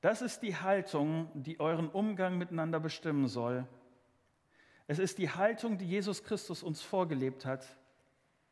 Das 0.01 0.21
ist 0.21 0.41
die 0.41 0.55
Haltung, 0.55 1.29
die 1.33 1.59
euren 1.59 1.89
Umgang 1.89 2.37
miteinander 2.37 2.79
bestimmen 2.79 3.27
soll. 3.27 3.67
Es 4.87 4.97
ist 4.97 5.17
die 5.17 5.29
Haltung, 5.29 5.77
die 5.77 5.85
Jesus 5.85 6.23
Christus 6.23 6.63
uns 6.63 6.81
vorgelebt 6.81 7.45
hat. 7.45 7.65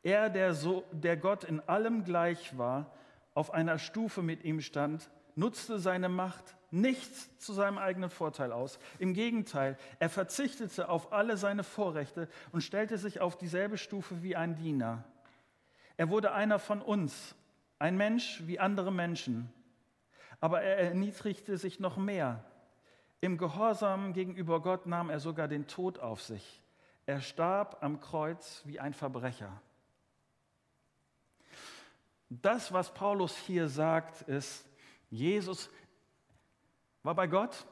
Er, 0.02 0.30
der, 0.30 0.54
so, 0.54 0.84
der 0.92 1.16
Gott 1.16 1.44
in 1.44 1.60
allem 1.60 2.04
gleich 2.04 2.56
war, 2.56 2.92
auf 3.34 3.52
einer 3.52 3.78
Stufe 3.78 4.22
mit 4.22 4.44
ihm 4.44 4.60
stand, 4.60 5.10
nutzte 5.34 5.78
seine 5.78 6.08
Macht 6.08 6.56
nichts 6.70 7.36
zu 7.38 7.52
seinem 7.52 7.78
eigenen 7.78 8.10
Vorteil 8.10 8.52
aus. 8.52 8.78
Im 8.98 9.14
Gegenteil, 9.14 9.78
er 9.98 10.10
verzichtete 10.10 10.88
auf 10.88 11.12
alle 11.12 11.36
seine 11.36 11.64
Vorrechte 11.64 12.28
und 12.52 12.60
stellte 12.60 12.98
sich 12.98 13.20
auf 13.20 13.38
dieselbe 13.38 13.78
Stufe 13.78 14.22
wie 14.22 14.36
ein 14.36 14.54
Diener. 14.54 15.04
Er 15.96 16.10
wurde 16.10 16.32
einer 16.32 16.58
von 16.58 16.82
uns, 16.82 17.34
ein 17.78 17.96
Mensch 17.96 18.42
wie 18.46 18.58
andere 18.58 18.92
Menschen. 18.92 19.52
Aber 20.40 20.62
er 20.62 20.78
erniedrigte 20.78 21.58
sich 21.58 21.80
noch 21.80 21.96
mehr. 21.96 22.44
Im 23.20 23.38
Gehorsam 23.38 24.12
gegenüber 24.12 24.62
Gott 24.62 24.86
nahm 24.86 25.10
er 25.10 25.18
sogar 25.18 25.48
den 25.48 25.66
Tod 25.66 25.98
auf 25.98 26.22
sich. 26.22 26.62
Er 27.06 27.20
starb 27.20 27.78
am 27.82 28.00
Kreuz 28.00 28.62
wie 28.64 28.78
ein 28.78 28.94
Verbrecher. 28.94 29.60
Das, 32.28 32.72
was 32.72 32.92
Paulus 32.92 33.36
hier 33.36 33.68
sagt, 33.68 34.22
ist, 34.22 34.66
Jesus 35.10 35.70
war 37.02 37.14
bei 37.14 37.26
Gott, 37.26 37.66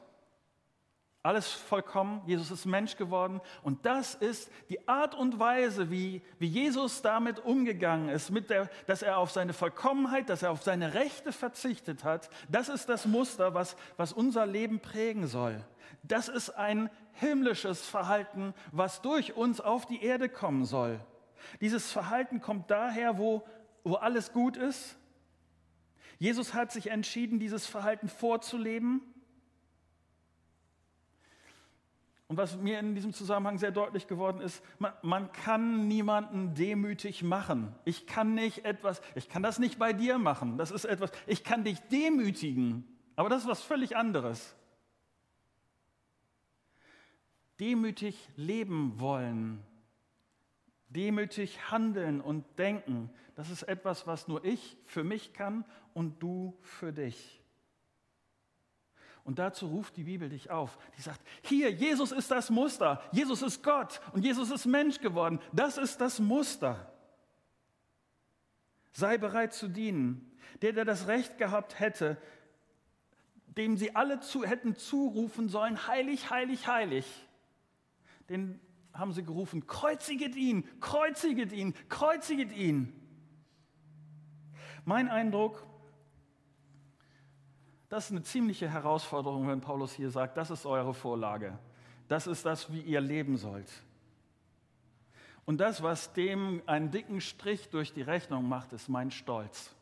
alles 1.27 1.51
vollkommen. 1.51 2.21
Jesus 2.25 2.51
ist 2.51 2.65
Mensch 2.65 2.95
geworden. 2.95 3.41
Und 3.61 3.85
das 3.85 4.15
ist 4.15 4.49
die 4.69 4.87
Art 4.87 5.13
und 5.13 5.39
Weise, 5.39 5.91
wie, 5.91 6.21
wie 6.39 6.47
Jesus 6.47 7.01
damit 7.01 7.39
umgegangen 7.39 8.09
ist, 8.09 8.31
mit 8.31 8.49
der, 8.49 8.69
dass 8.87 9.01
er 9.01 9.17
auf 9.17 9.31
seine 9.31 9.53
Vollkommenheit, 9.53 10.29
dass 10.29 10.43
er 10.43 10.51
auf 10.51 10.63
seine 10.63 10.93
Rechte 10.93 11.31
verzichtet 11.31 12.03
hat. 12.03 12.29
Das 12.49 12.69
ist 12.69 12.87
das 12.87 13.05
Muster, 13.05 13.53
was, 13.53 13.75
was 13.97 14.13
unser 14.13 14.45
Leben 14.45 14.79
prägen 14.79 15.27
soll. 15.27 15.63
Das 16.03 16.29
ist 16.29 16.51
ein 16.51 16.89
himmlisches 17.13 17.85
Verhalten, 17.85 18.53
was 18.71 19.01
durch 19.01 19.35
uns 19.35 19.59
auf 19.59 19.85
die 19.85 20.03
Erde 20.03 20.29
kommen 20.29 20.65
soll. 20.65 20.99
Dieses 21.61 21.91
Verhalten 21.91 22.41
kommt 22.41 22.71
daher, 22.71 23.17
wo, 23.17 23.45
wo 23.83 23.95
alles 23.95 24.31
gut 24.31 24.57
ist. 24.57 24.97
Jesus 26.19 26.53
hat 26.53 26.71
sich 26.71 26.89
entschieden, 26.89 27.39
dieses 27.39 27.67
Verhalten 27.67 28.07
vorzuleben. 28.07 29.01
Und 32.27 32.35
was 32.35 32.57
mir 32.57 32.79
in 32.79 32.93
diesem 32.93 33.13
Zusammenhang 33.13 33.57
sehr 33.57 33.71
deutlich 33.71 34.07
geworden 34.07 34.41
ist, 34.41 34.61
man, 34.79 34.91
man, 35.01 35.31
kann 35.31 35.87
niemanden 35.87 36.53
demütig 36.55 37.23
machen. 37.23 37.73
Ich 37.85 38.05
kann 38.05 38.33
nicht 38.33 38.65
etwas, 38.65 39.01
ich 39.15 39.29
kann 39.29 39.43
das 39.43 39.59
nicht 39.59 39.79
bei 39.79 39.93
dir 39.93 40.17
machen. 40.17 40.57
Das 40.57 40.71
ist 40.71 40.83
etwas, 40.83 41.11
ich 41.25 41.45
kann 41.45 41.63
dich 41.63 41.79
demütigen, 41.89 42.85
aber 43.15 43.29
das 43.29 43.43
ist 43.43 43.47
was 43.47 43.61
völlig 43.61 43.95
anderes. 43.95 44.55
Demütig 47.61 48.29
leben 48.35 48.99
wollen, 48.99 49.63
demütig 50.89 51.71
handeln 51.71 52.19
und 52.19 52.43
denken, 52.59 53.09
das 53.35 53.49
ist 53.49 53.63
etwas, 53.63 54.05
was 54.05 54.27
nur 54.27 54.43
ich 54.43 54.77
für 54.85 55.05
mich 55.05 55.33
kann 55.33 55.63
und 55.93 56.21
du 56.21 56.57
für 56.61 56.91
dich. 56.91 57.41
Und 59.27 59.39
dazu 59.39 59.67
ruft 59.67 59.97
die 59.97 60.05
Bibel 60.05 60.29
dich 60.29 60.51
auf. 60.51 60.77
Die 60.97 61.01
sagt, 61.01 61.19
hier, 61.41 61.69
Jesus 61.69 62.13
ist 62.13 62.31
das 62.31 62.49
Muster. 62.49 63.03
Jesus 63.11 63.41
ist 63.41 63.61
Gott 63.61 63.99
und 64.13 64.23
Jesus 64.23 64.49
ist 64.49 64.65
Mensch 64.65 65.01
geworden. 65.01 65.41
Das 65.51 65.77
ist 65.77 65.99
das 65.99 66.21
Muster. 66.21 66.93
Sei 68.93 69.17
bereit 69.17 69.51
zu 69.51 69.67
dienen. 69.67 70.31
Der, 70.61 70.71
der 70.71 70.85
das 70.85 71.07
Recht 71.07 71.37
gehabt 71.37 71.77
hätte, 71.77 72.15
dem 73.47 73.75
sie 73.75 73.97
alle 73.97 74.21
zu, 74.21 74.45
hätten 74.45 74.77
zurufen 74.77 75.49
sollen, 75.49 75.89
heilig, 75.89 76.29
heilig, 76.29 76.65
heilig. 76.65 77.05
Den 78.29 78.61
haben 78.93 79.11
sie 79.11 79.23
gerufen, 79.23 79.67
kreuziget 79.67 80.37
ihn, 80.37 80.63
kreuziget 80.79 81.51
ihn, 81.51 81.73
kreuziget 81.89 82.53
ihn. 82.53 82.93
Mein 84.85 85.09
Eindruck, 85.09 85.66
das 87.89 88.05
ist 88.05 88.11
eine 88.11 88.23
ziemliche 88.23 88.69
Herausforderung, 88.69 89.47
wenn 89.47 89.61
Paulus 89.61 89.93
hier 89.93 90.09
sagt, 90.09 90.37
das 90.37 90.51
ist 90.51 90.65
eure 90.65 90.93
Vorlage. 90.93 91.57
Das 92.07 92.27
ist 92.27 92.45
das, 92.45 92.71
wie 92.71 92.81
ihr 92.81 93.01
leben 93.01 93.37
sollt. 93.37 93.71
Und 95.45 95.59
das, 95.59 95.81
was 95.81 96.11
dem 96.13 96.61
einen 96.65 96.91
dicken 96.91 97.21
Strich 97.21 97.69
durch 97.69 97.93
die 97.93 98.01
Rechnung 98.01 98.49
macht, 98.49 98.73
ist 98.73 98.89
mein 98.89 99.11
Stolz. 99.11 99.73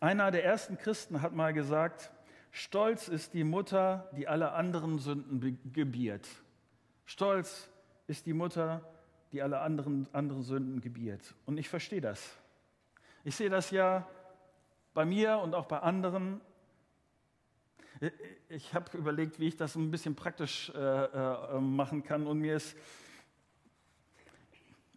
Einer 0.00 0.30
der 0.30 0.44
ersten 0.44 0.78
Christen 0.78 1.20
hat 1.20 1.34
mal 1.34 1.52
gesagt, 1.52 2.10
Stolz 2.50 3.08
ist 3.08 3.34
die 3.34 3.44
Mutter, 3.44 4.10
die 4.16 4.26
alle 4.28 4.52
anderen 4.52 4.98
Sünden 4.98 5.60
gebiert. 5.72 6.26
Stolz 7.04 7.68
ist 8.06 8.26
die 8.26 8.32
Mutter, 8.32 8.82
die 9.32 9.42
alle 9.42 9.60
anderen, 9.60 10.06
anderen 10.12 10.42
Sünden 10.42 10.80
gebiert. 10.80 11.34
Und 11.46 11.58
ich 11.58 11.68
verstehe 11.68 12.00
das. 12.00 12.36
Ich 13.24 13.36
sehe 13.36 13.50
das 13.50 13.70
ja 13.70 14.06
bei 14.94 15.04
mir 15.04 15.38
und 15.38 15.54
auch 15.54 15.66
bei 15.66 15.78
anderen. 15.78 16.40
Ich 18.48 18.74
habe 18.74 18.96
überlegt, 18.96 19.38
wie 19.38 19.48
ich 19.48 19.56
das 19.56 19.76
ein 19.76 19.90
bisschen 19.90 20.14
praktisch 20.14 20.70
äh, 20.70 20.78
äh, 20.78 21.60
machen 21.60 22.02
kann 22.02 22.26
und 22.26 22.38
mir 22.38 22.56
ist, 22.56 22.76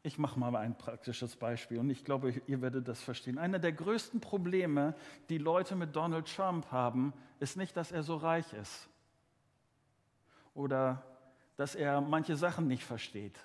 ich 0.01 0.17
mache 0.17 0.39
mal 0.39 0.55
ein 0.55 0.77
praktisches 0.77 1.35
Beispiel 1.35 1.79
und 1.79 1.89
ich 1.89 2.03
glaube, 2.03 2.33
ihr 2.47 2.61
werdet 2.61 2.87
das 2.87 3.01
verstehen. 3.01 3.37
Einer 3.37 3.59
der 3.59 3.71
größten 3.71 4.21
Probleme, 4.21 4.95
die 5.29 5.37
Leute 5.37 5.75
mit 5.75 5.95
Donald 5.95 6.33
Trump 6.33 6.71
haben, 6.71 7.13
ist 7.39 7.57
nicht, 7.57 7.75
dass 7.77 7.91
er 7.91 8.03
so 8.03 8.15
reich 8.15 8.53
ist 8.53 8.87
oder 10.53 11.03
dass 11.57 11.75
er 11.75 12.01
manche 12.01 12.35
Sachen 12.35 12.67
nicht 12.67 12.83
versteht 12.83 13.39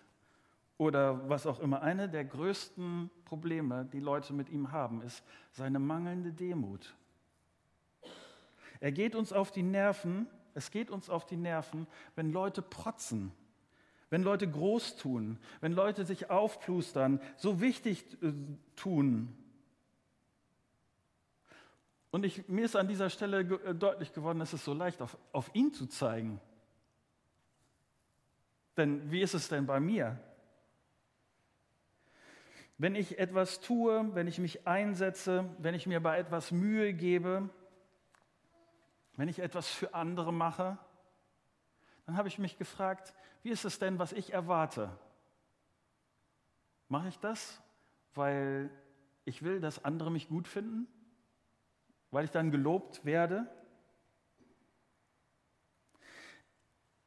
oder 0.81 1.29
was 1.29 1.47
auch 1.47 1.61
immer. 1.61 1.83
Eine 1.83 2.09
der 2.09 2.25
größten 2.25 3.11
Probleme, 3.27 3.85
die 3.93 4.01
Leute 4.01 4.33
mit 4.33 4.49
ihm 4.49 4.73
haben, 4.73 5.03
ist 5.03 5.23
seine 5.51 5.79
mangelnde 5.79 6.33
Demut. 6.33 6.95
Er 8.81 8.91
geht 8.91 9.15
uns 9.15 9.31
auf 9.35 9.51
die 9.51 9.63
Nerven, 9.63 10.27
es 10.55 10.71
geht 10.71 10.91
uns 10.91 11.11
auf 11.11 11.27
die 11.27 11.37
Nerven, 11.37 11.87
wenn 12.17 12.33
Leute 12.33 12.63
protzen, 12.63 13.31
wenn 14.09 14.23
Leute 14.23 14.51
groß 14.51 14.97
tun, 14.97 15.39
wenn 15.61 15.73
Leute 15.73 16.07
sich 16.07 16.31
aufplustern, 16.31 17.21
so 17.37 17.61
wichtig 17.61 18.07
äh, 18.23 18.33
tun. 18.75 19.37
Und 22.11 22.25
ich, 22.25 22.49
mir 22.49 22.65
ist 22.65 22.75
an 22.75 22.89
dieser 22.89 23.11
Stelle 23.11 23.41
äh, 23.41 23.75
deutlich 23.75 24.15
geworden, 24.15 24.41
es 24.41 24.55
ist 24.55 24.65
so 24.65 24.73
leicht, 24.73 25.03
auf, 25.03 25.19
auf 25.33 25.55
ihn 25.55 25.75
zu 25.75 25.89
zeigen. 25.89 26.41
Denn 28.79 29.11
wie 29.11 29.21
ist 29.21 29.35
es 29.35 29.47
denn 29.49 29.67
bei 29.67 29.79
mir? 29.79 30.19
Wenn 32.81 32.95
ich 32.95 33.19
etwas 33.19 33.61
tue, 33.61 34.15
wenn 34.15 34.27
ich 34.27 34.39
mich 34.39 34.67
einsetze, 34.67 35.45
wenn 35.59 35.75
ich 35.75 35.87
mir 35.87 36.01
bei 36.01 36.17
etwas 36.17 36.51
Mühe 36.51 36.95
gebe, 36.95 37.51
wenn 39.17 39.29
ich 39.29 39.41
etwas 39.41 39.69
für 39.69 39.93
andere 39.93 40.33
mache, 40.33 40.79
dann 42.07 42.17
habe 42.17 42.29
ich 42.29 42.39
mich 42.39 42.57
gefragt, 42.57 43.13
wie 43.43 43.51
ist 43.51 43.67
es 43.67 43.79
denn, 43.79 43.99
was 43.99 44.15
ich 44.15 44.33
erwarte? 44.33 44.99
Mache 46.89 47.09
ich 47.09 47.19
das, 47.19 47.61
weil 48.15 48.71
ich 49.27 49.43
will, 49.43 49.61
dass 49.61 49.85
andere 49.85 50.11
mich 50.11 50.31
gut 50.31 50.49
finden? 50.49 50.89
Weil 52.11 52.25
ich 52.25 52.31
dann 52.31 52.51
gelobt 52.51 53.05
werde? 53.05 53.47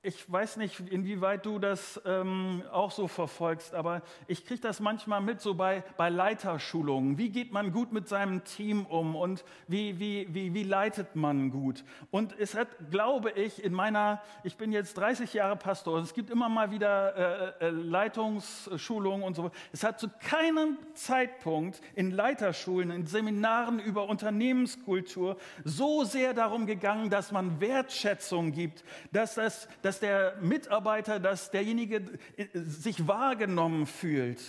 Ich 0.05 0.29
weiß 0.29 0.57
nicht, 0.57 0.81
inwieweit 0.81 1.45
du 1.45 1.59
das 1.59 2.01
ähm, 2.05 2.61
auch 2.73 2.91
so 2.91 3.07
verfolgst, 3.07 3.73
aber 3.73 4.01
ich 4.27 4.45
kriege 4.45 4.59
das 4.59 4.81
manchmal 4.81 5.21
mit, 5.21 5.39
so 5.39 5.53
bei, 5.53 5.81
bei 5.95 6.09
Leiterschulungen. 6.09 7.17
Wie 7.17 7.29
geht 7.29 7.53
man 7.53 7.71
gut 7.71 7.93
mit 7.93 8.09
seinem 8.09 8.43
Team 8.43 8.85
um 8.85 9.15
und 9.15 9.45
wie, 9.69 9.99
wie, 9.99 10.27
wie, 10.33 10.53
wie 10.53 10.63
leitet 10.63 11.15
man 11.15 11.51
gut? 11.51 11.85
Und 12.11 12.37
es 12.37 12.53
hat, 12.53 12.67
glaube 12.91 13.31
ich, 13.31 13.63
in 13.63 13.71
meiner, 13.71 14.21
ich 14.43 14.57
bin 14.57 14.73
jetzt 14.73 14.97
30 14.97 15.33
Jahre 15.33 15.55
Pastor, 15.55 15.93
und 15.95 16.03
es 16.03 16.13
gibt 16.13 16.29
immer 16.29 16.49
mal 16.49 16.69
wieder 16.69 17.61
äh, 17.61 17.67
äh, 17.67 17.69
Leitungsschulungen 17.69 19.25
und 19.25 19.37
so. 19.37 19.51
Es 19.71 19.85
hat 19.85 20.01
zu 20.01 20.09
keinem 20.19 20.79
Zeitpunkt 20.95 21.79
in 21.95 22.11
Leiterschulen, 22.11 22.91
in 22.91 23.05
Seminaren 23.05 23.79
über 23.79 24.09
Unternehmenskultur 24.09 25.37
so 25.63 26.03
sehr 26.03 26.33
darum 26.33 26.65
gegangen, 26.65 27.09
dass 27.09 27.31
man 27.31 27.61
Wertschätzung 27.61 28.51
gibt, 28.51 28.83
dass 29.13 29.35
das, 29.35 29.69
dass 29.81 29.92
dass 29.93 29.99
der 29.99 30.35
Mitarbeiter, 30.41 31.19
dass 31.19 31.51
derjenige 31.51 31.97
äh, 32.35 32.47
sich 32.53 33.07
wahrgenommen 33.07 33.85
fühlt. 33.85 34.41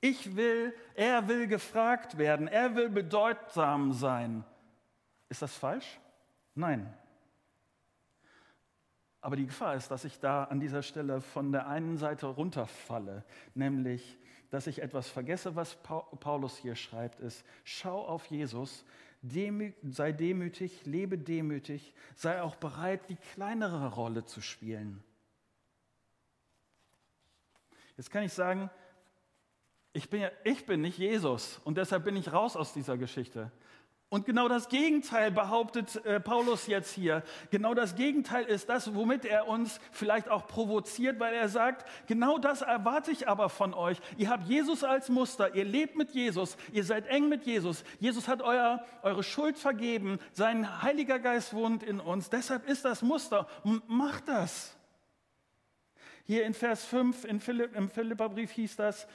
Ich 0.00 0.36
will, 0.36 0.72
er 0.94 1.26
will 1.26 1.48
gefragt 1.48 2.18
werden, 2.18 2.46
er 2.46 2.76
will 2.76 2.88
bedeutsam 2.88 3.92
sein. 3.92 4.44
Ist 5.28 5.42
das 5.42 5.56
falsch? 5.56 5.98
Nein. 6.54 6.94
Aber 9.20 9.34
die 9.34 9.46
Gefahr 9.46 9.74
ist, 9.74 9.90
dass 9.90 10.04
ich 10.04 10.20
da 10.20 10.44
an 10.44 10.60
dieser 10.60 10.82
Stelle 10.82 11.20
von 11.20 11.50
der 11.50 11.66
einen 11.66 11.96
Seite 11.96 12.26
runterfalle, 12.26 13.24
nämlich, 13.54 14.16
dass 14.50 14.68
ich 14.68 14.82
etwas 14.82 15.08
vergesse, 15.08 15.56
was 15.56 15.76
Paulus 15.82 16.58
hier 16.58 16.76
schreibt, 16.76 17.18
ist, 17.18 17.44
schau 17.64 18.06
auf 18.06 18.26
Jesus 18.26 18.84
Demü 19.28 19.74
sei 19.82 20.12
demütig, 20.12 20.84
lebe 20.84 21.18
demütig, 21.18 21.94
sei 22.14 22.42
auch 22.42 22.56
bereit, 22.56 23.08
die 23.08 23.16
kleinere 23.16 23.94
Rolle 23.94 24.24
zu 24.24 24.40
spielen. 24.40 25.02
Jetzt 27.96 28.10
kann 28.10 28.22
ich 28.24 28.32
sagen, 28.32 28.70
ich 29.92 30.10
bin, 30.10 30.20
ja, 30.20 30.30
ich 30.44 30.66
bin 30.66 30.82
nicht 30.82 30.98
Jesus 30.98 31.58
und 31.64 31.78
deshalb 31.78 32.04
bin 32.04 32.16
ich 32.16 32.32
raus 32.32 32.56
aus 32.56 32.74
dieser 32.74 32.98
Geschichte. 32.98 33.50
Und 34.08 34.24
genau 34.24 34.46
das 34.46 34.68
Gegenteil 34.68 35.32
behauptet 35.32 35.96
äh, 36.04 36.20
Paulus 36.20 36.68
jetzt 36.68 36.94
hier. 36.94 37.24
Genau 37.50 37.74
das 37.74 37.96
Gegenteil 37.96 38.44
ist 38.44 38.68
das, 38.68 38.94
womit 38.94 39.24
er 39.24 39.48
uns 39.48 39.80
vielleicht 39.90 40.28
auch 40.28 40.46
provoziert, 40.46 41.18
weil 41.18 41.34
er 41.34 41.48
sagt, 41.48 41.84
genau 42.06 42.38
das 42.38 42.62
erwarte 42.62 43.10
ich 43.10 43.26
aber 43.26 43.48
von 43.48 43.74
euch. 43.74 43.98
Ihr 44.16 44.30
habt 44.30 44.46
Jesus 44.46 44.84
als 44.84 45.08
Muster, 45.08 45.56
ihr 45.56 45.64
lebt 45.64 45.96
mit 45.96 46.12
Jesus, 46.12 46.56
ihr 46.72 46.84
seid 46.84 47.08
eng 47.08 47.28
mit 47.28 47.46
Jesus. 47.46 47.82
Jesus 47.98 48.28
hat 48.28 48.42
euer, 48.42 48.84
eure 49.02 49.24
Schuld 49.24 49.58
vergeben, 49.58 50.20
sein 50.32 50.82
Heiliger 50.82 51.18
Geist 51.18 51.52
wohnt 51.52 51.82
in 51.82 51.98
uns. 51.98 52.30
Deshalb 52.30 52.68
ist 52.68 52.84
das 52.84 53.02
Muster. 53.02 53.48
Macht 53.88 54.28
das. 54.28 54.76
Hier 56.26 56.44
in 56.44 56.54
Vers 56.54 56.84
5 56.84 57.24
in 57.24 57.40
Philipp, 57.40 57.74
im 57.74 57.88
Philipperbrief 57.88 58.52
hieß 58.52 58.76
das, 58.76 59.08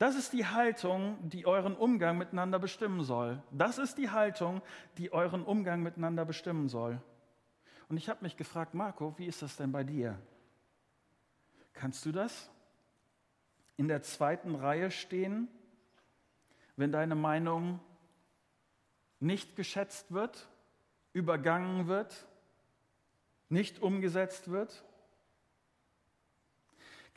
das 0.00 0.16
ist 0.16 0.32
die 0.32 0.46
Haltung, 0.46 1.18
die 1.28 1.44
euren 1.44 1.76
Umgang 1.76 2.16
miteinander 2.16 2.58
bestimmen 2.58 3.04
soll. 3.04 3.42
Das 3.50 3.76
ist 3.76 3.98
die 3.98 4.08
Haltung, 4.08 4.62
die 4.96 5.12
euren 5.12 5.44
Umgang 5.44 5.82
miteinander 5.82 6.24
bestimmen 6.24 6.70
soll. 6.70 7.02
Und 7.90 7.98
ich 7.98 8.08
habe 8.08 8.22
mich 8.22 8.38
gefragt, 8.38 8.72
Marco, 8.72 9.12
wie 9.18 9.26
ist 9.26 9.42
das 9.42 9.56
denn 9.56 9.72
bei 9.72 9.84
dir? 9.84 10.18
Kannst 11.74 12.06
du 12.06 12.12
das? 12.12 12.50
In 13.76 13.88
der 13.88 14.00
zweiten 14.00 14.54
Reihe 14.54 14.90
stehen, 14.90 15.48
wenn 16.76 16.92
deine 16.92 17.14
Meinung 17.14 17.78
nicht 19.18 19.54
geschätzt 19.54 20.14
wird, 20.14 20.48
übergangen 21.12 21.88
wird, 21.88 22.26
nicht 23.50 23.82
umgesetzt 23.82 24.50
wird? 24.50 24.82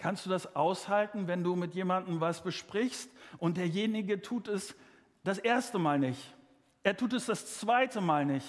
Kannst 0.03 0.25
du 0.25 0.29
das 0.29 0.53
aushalten, 0.53 1.27
wenn 1.29 1.45
du 1.45 1.55
mit 1.55 1.75
jemandem 1.75 2.19
was 2.19 2.43
besprichst 2.43 3.09
und 3.37 3.55
derjenige 3.55 4.21
tut 4.21 4.49
es 4.49 4.75
das 5.23 5.37
erste 5.37 5.79
Mal 5.79 5.97
nicht? 5.97 6.35
Er 6.83 6.97
tut 6.97 7.13
es 7.13 7.27
das 7.27 7.57
zweite 7.57 8.01
Mal 8.01 8.25
nicht. 8.25 8.45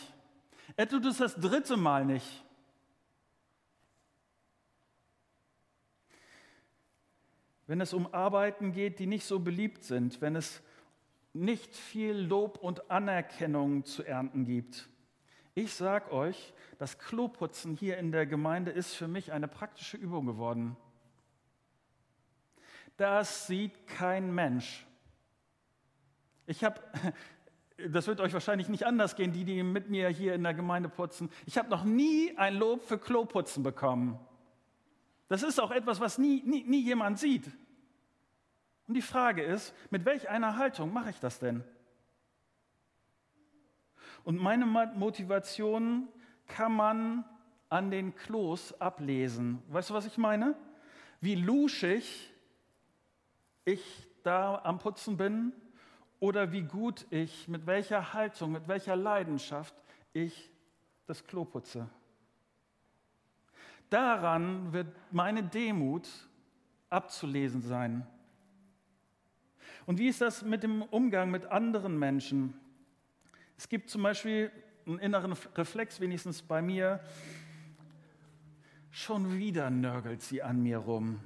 Er 0.77 0.89
tut 0.89 1.07
es 1.07 1.19
das 1.19 1.37
dritte 1.37 1.77
Mal 1.77 2.07
nicht. 2.07 2.45
Wenn 7.69 7.81
es 7.81 7.93
um 7.93 8.13
Arbeiten 8.13 8.73
geht, 8.73 8.99
die 8.99 9.07
nicht 9.07 9.25
so 9.25 9.39
beliebt 9.39 9.85
sind, 9.85 10.21
wenn 10.21 10.35
es 10.35 10.61
nicht 11.35 11.77
viel 11.77 12.17
Lob 12.17 12.59
und 12.59 12.91
Anerkennung 12.91 13.85
zu 13.85 14.03
ernten 14.03 14.45
gibt. 14.45 14.89
Ich 15.55 15.73
sage 15.73 16.11
euch, 16.11 16.53
das 16.81 16.99
Kloputzen 16.99 17.77
hier 17.77 17.99
in 17.99 18.11
der 18.11 18.27
Gemeinde 18.27 18.73
ist 18.73 18.95
für 18.95 19.07
mich 19.07 19.31
eine 19.31 19.47
praktische 19.47 19.97
Übung 19.97 20.27
geworden. 20.27 20.77
Das 22.97 23.47
sieht 23.47 23.87
kein 23.87 24.35
Mensch. 24.35 24.87
Ich 26.47 26.63
habe, 26.63 26.81
das 27.89 28.07
wird 28.07 28.21
euch 28.21 28.33
wahrscheinlich 28.33 28.69
nicht 28.69 28.87
anders 28.87 29.17
gehen, 29.17 29.33
die, 29.33 29.45
die 29.45 29.63
mit 29.63 29.91
mir 29.91 30.09
hier 30.09 30.35
in 30.35 30.43
der 30.43 30.55
Gemeinde 30.55 30.89
putzen. 30.89 31.31
Ich 31.47 31.59
habe 31.59 31.71
noch 31.71 31.85
nie 31.85 32.37
ein 32.37 32.55
Lob 32.57 32.83
für 32.83 32.99
Kloputzen 32.99 33.63
bekommen. 33.63 34.19
Das 35.29 35.43
ist 35.43 35.61
auch 35.61 35.71
etwas, 35.71 36.01
was 36.01 36.19
nie, 36.19 36.43
nie, 36.45 36.65
nie 36.65 36.83
jemand 36.83 37.19
sieht. 37.19 37.51
Und 38.87 38.95
die 38.95 39.03
Frage 39.03 39.43
ist, 39.43 39.75
mit 39.91 40.05
welch 40.05 40.29
einer 40.29 40.57
Haltung 40.57 40.93
mache 40.93 41.11
ich 41.11 41.19
das 41.19 41.39
denn? 41.39 41.65
Und 44.25 44.39
meine 44.39 44.67
Motivation 44.67 46.09
kann 46.47 46.73
man 46.73 47.25
an 47.69 47.91
den 47.91 48.15
Klos 48.15 48.79
ablesen. 48.81 49.63
Weißt 49.69 49.91
du, 49.91 49.95
was 49.95 50.07
ich 50.07 50.19
meine? 50.19 50.55
Wie 51.21 51.35
luschig 51.35 52.34
ich 53.65 53.83
da 54.23 54.61
am 54.65 54.79
Putzen 54.79 55.17
bin 55.17 55.53
oder 56.21 56.53
wie 56.53 56.63
gut 56.63 57.07
ich, 57.11 57.49
mit 57.49 57.67
welcher 57.67 58.13
Haltung, 58.13 58.53
mit 58.53 58.69
welcher 58.69 58.97
Leidenschaft 58.97 59.75
ich 60.13 60.51
das 61.07 61.27
Klo 61.27 61.45
putze. 61.45 61.89
Daran 63.91 64.73
wird 64.73 64.89
meine 65.13 65.43
Demut 65.43 66.09
abzulesen 66.89 67.63
sein. 67.63 68.07
Und 69.87 69.99
wie 69.99 70.09
ist 70.09 70.21
das 70.21 70.43
mit 70.43 70.63
dem 70.63 70.83
Umgang 70.83 71.31
mit 71.31 71.47
anderen 71.47 71.99
Menschen? 71.99 72.59
Es 73.59 73.69
gibt 73.69 73.91
zum 73.91 74.03
Beispiel 74.03 74.51
einen 74.87 74.99
inneren 74.99 75.35
Reflex, 75.55 76.01
wenigstens 76.01 76.43
bei 76.43 76.63
mir. 76.63 77.01
Schon 78.91 79.37
wieder 79.37 79.71
nörgelt 79.71 80.23
sie 80.23 80.43
an 80.43 80.63
mir 80.63 80.79
rum 80.79 81.21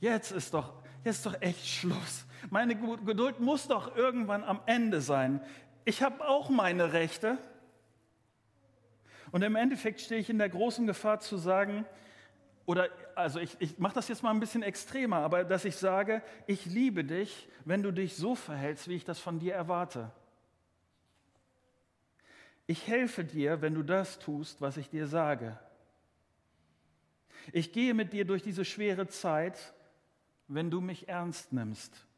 jetzt 0.00 0.32
ist 0.32 0.54
doch, 0.54 0.74
jetzt 1.04 1.16
ist 1.16 1.26
doch 1.26 1.40
echt 1.40 1.66
Schluss. 1.66 2.26
Meine 2.50 2.76
Geduld 2.76 3.40
muss 3.40 3.66
doch 3.68 3.96
irgendwann 3.96 4.44
am 4.44 4.60
Ende 4.66 5.00
sein. 5.00 5.40
Ich 5.84 6.02
habe 6.02 6.26
auch 6.26 6.50
meine 6.50 6.92
Rechte. 6.92 7.38
Und 9.30 9.42
im 9.42 9.56
Endeffekt 9.56 10.00
stehe 10.00 10.20
ich 10.20 10.30
in 10.30 10.38
der 10.38 10.48
großen 10.48 10.86
Gefahr 10.86 11.20
zu 11.20 11.36
sagen, 11.36 11.84
oder 12.68 12.90
also 13.14 13.40
ich, 13.40 13.56
ich 13.60 13.78
mache 13.78 13.94
das 13.94 14.08
jetzt 14.08 14.22
mal 14.22 14.30
ein 14.30 14.40
bisschen 14.40 14.62
extremer, 14.62 15.16
aber 15.18 15.42
dass 15.44 15.64
ich 15.64 15.76
sage, 15.76 16.22
ich 16.46 16.66
liebe 16.66 17.02
dich, 17.02 17.48
wenn 17.64 17.82
du 17.82 17.92
dich 17.92 18.14
so 18.14 18.34
verhältst, 18.34 18.88
wie 18.88 18.94
ich 18.94 19.06
das 19.06 19.18
von 19.18 19.38
dir 19.38 19.54
erwarte. 19.54 20.10
Ich 22.66 22.86
helfe 22.86 23.24
dir, 23.24 23.62
wenn 23.62 23.74
du 23.74 23.82
das 23.82 24.18
tust, 24.18 24.60
was 24.60 24.76
ich 24.76 24.90
dir 24.90 25.06
sage. 25.06 25.58
Ich 27.52 27.72
gehe 27.72 27.94
mit 27.94 28.12
dir 28.12 28.26
durch 28.26 28.42
diese 28.42 28.66
schwere 28.66 29.08
Zeit 29.08 29.72
wenn 30.48 30.70
du 30.70 30.80
mich 30.80 31.08
ernst 31.08 31.52
nimmst. 31.52 32.08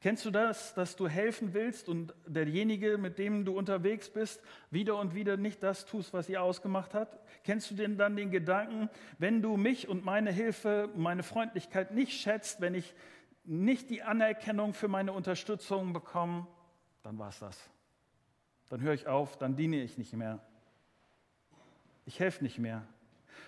Kennst 0.00 0.24
du 0.24 0.30
das, 0.30 0.72
dass 0.72 0.96
du 0.96 1.08
helfen 1.08 1.52
willst 1.52 1.90
und 1.90 2.14
derjenige, 2.26 2.96
mit 2.96 3.18
dem 3.18 3.44
du 3.44 3.58
unterwegs 3.58 4.08
bist, 4.08 4.40
wieder 4.70 4.96
und 4.96 5.14
wieder 5.14 5.36
nicht 5.36 5.62
das 5.62 5.84
tust, 5.84 6.14
was 6.14 6.30
ihr 6.30 6.42
ausgemacht 6.42 6.94
hat? 6.94 7.20
Kennst 7.44 7.70
du 7.70 7.74
denn 7.74 7.98
dann 7.98 8.16
den 8.16 8.30
Gedanken, 8.30 8.88
wenn 9.18 9.42
du 9.42 9.58
mich 9.58 9.88
und 9.88 10.02
meine 10.02 10.32
Hilfe, 10.32 10.88
meine 10.96 11.22
Freundlichkeit 11.22 11.90
nicht 11.90 12.18
schätzt, 12.18 12.62
wenn 12.62 12.74
ich 12.74 12.94
nicht 13.44 13.90
die 13.90 14.02
Anerkennung 14.02 14.72
für 14.72 14.88
meine 14.88 15.12
Unterstützung 15.12 15.92
bekomme, 15.92 16.46
dann 17.02 17.18
war 17.18 17.28
es 17.28 17.38
das. 17.40 17.58
Dann 18.70 18.80
höre 18.80 18.94
ich 18.94 19.06
auf, 19.06 19.36
dann 19.36 19.54
diene 19.54 19.82
ich 19.82 19.98
nicht 19.98 20.14
mehr. 20.14 20.40
Ich 22.06 22.20
helfe 22.20 22.42
nicht 22.42 22.58
mehr. 22.58 22.86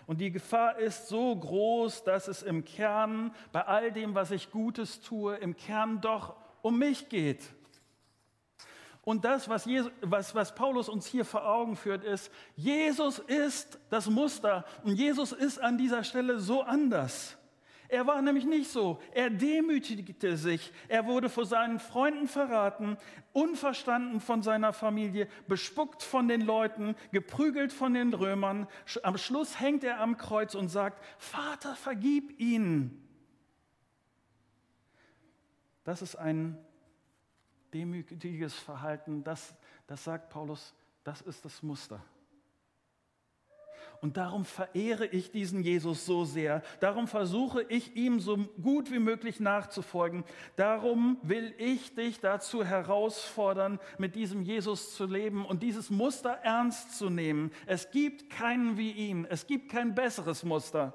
Und 0.07 0.21
die 0.21 0.33
Gefahr 0.33 0.79
ist 0.79 1.09
so 1.09 1.35
groß, 1.35 2.05
dass 2.05 2.29
es 2.29 2.43
im 2.43 2.65
Kern, 2.65 3.35
bei 3.53 3.65
all 3.65 3.93
dem, 3.93 4.15
was 4.15 4.31
ich 4.31 4.51
Gutes 4.51 5.01
tue, 5.01 5.37
im 5.37 5.57
Kern 5.57 6.01
doch 6.01 6.37
um 6.62 6.79
mich 6.79 7.09
geht. 7.09 7.43
Und 9.05 9.25
das, 9.25 9.49
was, 9.49 9.65
Jesus, 9.65 9.91
was, 10.01 10.35
was 10.35 10.55
Paulus 10.55 10.88
uns 10.88 11.07
hier 11.07 11.25
vor 11.25 11.45
Augen 11.45 11.75
führt, 11.75 12.05
ist, 12.05 12.31
Jesus 12.55 13.19
ist 13.19 13.79
das 13.91 14.09
Muster 14.09 14.65
und 14.85 14.95
Jesus 14.95 15.33
ist 15.33 15.61
an 15.61 15.77
dieser 15.77 16.05
Stelle 16.05 16.38
so 16.38 16.62
anders. 16.62 17.37
Er 17.92 18.07
war 18.07 18.22
nämlich 18.22 18.46
nicht 18.46 18.70
so. 18.70 19.02
Er 19.12 19.28
demütigte 19.28 20.38
sich. 20.38 20.72
Er 20.88 21.05
wurde 21.05 21.28
vor 21.28 21.44
seinen 21.44 21.78
Freunden 21.78 22.26
verraten, 22.26 22.96
unverstanden 23.35 24.22
von 24.22 24.42
seiner 24.42 24.72
Familie, 24.72 25.28
bespuckt 25.46 26.02
von 26.02 26.26
den 26.26 26.40
Leuten, 26.40 26.96
geprügelt 27.11 27.70
von 27.70 27.92
den 27.92 28.14
Römern. 28.14 28.66
Am 29.02 29.18
Schluss 29.18 29.61
hängt 29.61 29.85
er 29.85 30.00
am 30.00 30.16
Kreuz 30.16 30.55
und 30.55 30.70
sagt, 30.70 31.05
Vater, 31.18 31.74
vergib 31.74 32.40
ihnen. 32.40 33.07
Das 35.85 36.00
ist 36.00 36.16
ein 36.16 36.57
demütiges 37.74 38.55
Verhalten. 38.55 39.22
Das, 39.22 39.55
das 39.87 40.02
sagt 40.02 40.31
Paulus, 40.31 40.72
das 41.05 41.20
ist 41.20 41.44
das 41.44 41.62
Muster. 41.62 42.02
Und 44.03 44.17
darum 44.17 44.45
verehre 44.45 45.07
ich 45.07 45.31
diesen 45.31 45.62
Jesus 45.62 46.05
so 46.05 46.25
sehr. 46.25 46.65
Darum 46.81 47.07
versuche 47.07 47.62
ich 47.69 47.95
ihm 47.95 48.19
so 48.19 48.37
gut 48.61 48.91
wie 48.91 48.99
möglich 48.99 49.38
nachzufolgen. 49.38 50.25
Darum 50.57 51.19
will 51.23 51.55
ich 51.57 51.95
dich 51.95 52.19
dazu 52.19 52.65
herausfordern, 52.65 53.79
mit 53.99 54.17
diesem 54.17 54.43
Jesus 54.43 54.97
zu 54.97 55.07
leben 55.07 55.47
und 55.47 55.62
dieses 55.62 55.88
Muster 55.88 56.31
ernst 56.43 56.99
zu 56.99 57.11
nehmen. 57.11 57.53
Es 57.67 57.93
gibt 57.93 58.29
keinen 58.29 58.77
wie 58.77 58.91
ihn. 58.91 59.25
Es 59.25 59.47
gibt 59.47 59.71
kein 59.71 59.95
besseres 59.95 60.43
Muster. 60.43 60.95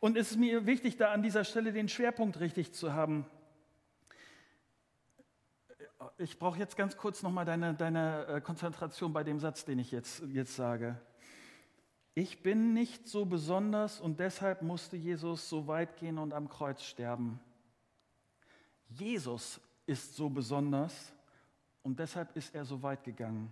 Und 0.00 0.16
es 0.16 0.30
ist 0.30 0.38
mir 0.38 0.64
wichtig, 0.64 0.96
da 0.96 1.12
an 1.12 1.22
dieser 1.22 1.44
Stelle 1.44 1.74
den 1.74 1.90
Schwerpunkt 1.90 2.40
richtig 2.40 2.72
zu 2.72 2.94
haben. 2.94 3.26
Ich 6.16 6.38
brauche 6.38 6.58
jetzt 6.58 6.78
ganz 6.78 6.96
kurz 6.96 7.22
nochmal 7.22 7.44
deine, 7.44 7.74
deine 7.74 8.26
äh, 8.28 8.40
Konzentration 8.40 9.12
bei 9.12 9.24
dem 9.24 9.38
Satz, 9.38 9.66
den 9.66 9.78
ich 9.78 9.92
jetzt, 9.92 10.22
jetzt 10.32 10.56
sage. 10.56 10.98
Ich 12.14 12.42
bin 12.42 12.74
nicht 12.74 13.08
so 13.08 13.24
besonders 13.24 14.00
und 14.00 14.20
deshalb 14.20 14.62
musste 14.62 14.96
Jesus 14.96 15.48
so 15.48 15.66
weit 15.66 15.96
gehen 15.96 16.18
und 16.18 16.34
am 16.34 16.48
Kreuz 16.48 16.82
sterben. 16.82 17.40
Jesus 18.88 19.60
ist 19.86 20.14
so 20.14 20.28
besonders 20.28 21.14
und 21.82 21.98
deshalb 21.98 22.36
ist 22.36 22.54
er 22.54 22.64
so 22.66 22.82
weit 22.82 23.02
gegangen. 23.04 23.50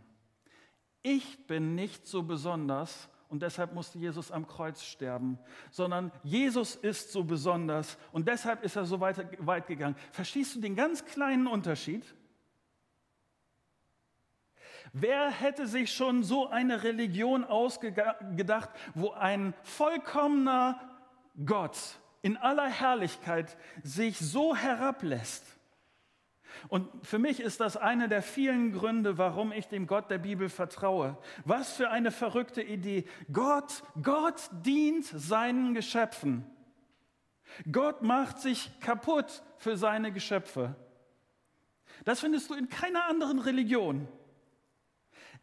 Ich 1.03 1.47
bin 1.47 1.75
nicht 1.75 2.07
so 2.07 2.23
besonders 2.23 3.09
und 3.31 3.43
deshalb 3.43 3.73
musste 3.73 3.99
Jesus 3.99 4.31
am 4.31 4.47
Kreuz 4.47 4.83
sterben, 4.83 5.39
sondern 5.71 6.13
Jesus 6.23 6.75
ist 6.75 7.13
so 7.13 7.25
besonders 7.25 7.97
und 8.13 8.29
deshalb 8.29 8.63
ist 8.63 8.77
er 8.77 8.85
so 8.85 9.01
weit, 9.01 9.25
weit 9.47 9.67
gegangen. 9.69 9.97
Verstehst 10.13 10.55
du 10.55 10.61
den 10.61 10.77
ganz 10.77 11.05
kleinen 11.07 11.47
Unterschied? 11.47 12.05
Wer 14.93 15.31
hätte 15.31 15.67
sich 15.67 15.93
schon 15.93 16.25
so 16.25 16.49
eine 16.49 16.83
Religion 16.83 17.45
ausgedacht, 17.45 18.71
wo 18.95 19.11
ein 19.13 19.55
vollkommener 19.63 20.81
Gott 21.45 21.79
in 22.23 22.37
aller 22.37 22.69
Herrlichkeit 22.69 23.57
sich 23.83 24.19
so 24.19 24.57
herablässt? 24.57 25.45
Und 26.69 26.89
für 27.07 27.19
mich 27.19 27.41
ist 27.41 27.61
das 27.61 27.77
einer 27.77 28.09
der 28.09 28.23
vielen 28.23 28.73
Gründe, 28.73 29.19
warum 29.19 29.53
ich 29.53 29.69
dem 29.69 29.87
Gott 29.87 30.11
der 30.11 30.19
Bibel 30.19 30.49
vertraue. 30.49 31.17
Was 31.45 31.73
für 31.73 31.91
eine 31.91 32.11
verrückte 32.11 32.63
Idee. 32.63 33.07
Gott, 33.33 33.83
Gott 34.03 34.51
dient 34.65 35.05
seinen 35.07 35.75
Geschöpfen. 35.75 36.45
Gott 37.71 38.03
macht 38.03 38.41
sich 38.41 38.71
kaputt 38.81 39.43
für 39.59 39.77
seine 39.77 40.13
Geschöpfe. 40.13 40.75
Das 42.05 42.21
findest 42.21 42.51
du 42.51 42.55
in 42.55 42.69
keiner 42.69 43.07
anderen 43.07 43.39
Religion. 43.39 44.09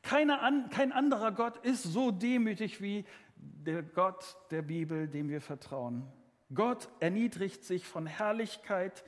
Keine, 0.02 0.68
kein 0.72 0.92
anderer 0.92 1.32
Gott 1.32 1.58
ist 1.58 1.84
so 1.84 2.12
demütig 2.12 2.82
wie 2.82 3.06
der 3.36 3.84
Gott 3.84 4.38
der 4.52 4.62
Bibel, 4.62 5.08
dem 5.08 5.30
wir 5.30 5.42
vertrauen. 5.42 6.08
Gott 6.54 6.90
erniedrigt 7.00 7.64
sich 7.64 7.86
von 7.86 8.06
Herrlichkeit 8.06 9.04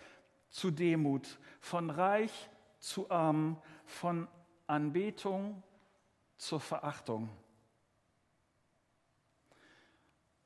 zu 0.49 0.71
Demut, 0.71 1.39
von 1.62 1.89
reich 1.89 2.49
zu 2.80 3.10
arm, 3.10 3.62
von 3.86 4.28
Anbetung 4.67 5.63
zur 6.38 6.60
Verachtung 6.60 7.30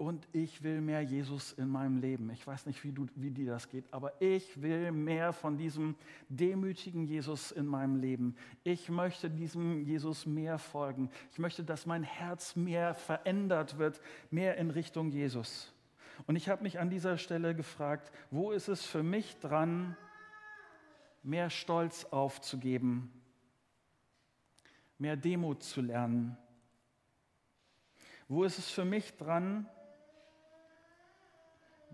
und 0.03 0.27
ich 0.33 0.61
will 0.63 0.81
mehr 0.81 1.01
Jesus 1.01 1.53
in 1.53 1.69
meinem 1.69 1.97
Leben. 1.97 2.29
Ich 2.31 2.45
weiß 2.45 2.65
nicht, 2.65 2.83
wie, 2.83 2.91
du, 2.91 3.07
wie 3.15 3.31
dir 3.31 3.51
das 3.51 3.69
geht, 3.69 3.85
aber 3.91 4.21
ich 4.21 4.61
will 4.61 4.91
mehr 4.91 5.33
von 5.33 5.57
diesem 5.57 5.95
demütigen 6.29 7.05
Jesus 7.05 7.51
in 7.51 7.65
meinem 7.65 7.95
Leben. 7.95 8.35
Ich 8.63 8.89
möchte 8.89 9.29
diesem 9.29 9.81
Jesus 9.81 10.25
mehr 10.25 10.57
folgen. 10.57 11.09
Ich 11.31 11.39
möchte, 11.39 11.63
dass 11.63 11.85
mein 11.85 12.03
Herz 12.03 12.55
mehr 12.55 12.93
verändert 12.93 13.77
wird, 13.77 14.01
mehr 14.29 14.57
in 14.57 14.69
Richtung 14.69 15.09
Jesus. 15.09 15.73
Und 16.27 16.35
ich 16.35 16.49
habe 16.49 16.63
mich 16.63 16.79
an 16.79 16.89
dieser 16.89 17.17
Stelle 17.17 17.55
gefragt, 17.55 18.11
wo 18.29 18.51
ist 18.51 18.67
es 18.67 18.85
für 18.85 19.03
mich 19.03 19.37
dran, 19.39 19.97
mehr 21.23 21.49
Stolz 21.49 22.05
aufzugeben, 22.05 23.11
mehr 24.97 25.15
Demut 25.15 25.63
zu 25.63 25.81
lernen? 25.81 26.37
Wo 28.27 28.43
ist 28.43 28.57
es 28.57 28.69
für 28.69 28.85
mich 28.85 29.15
dran, 29.15 29.67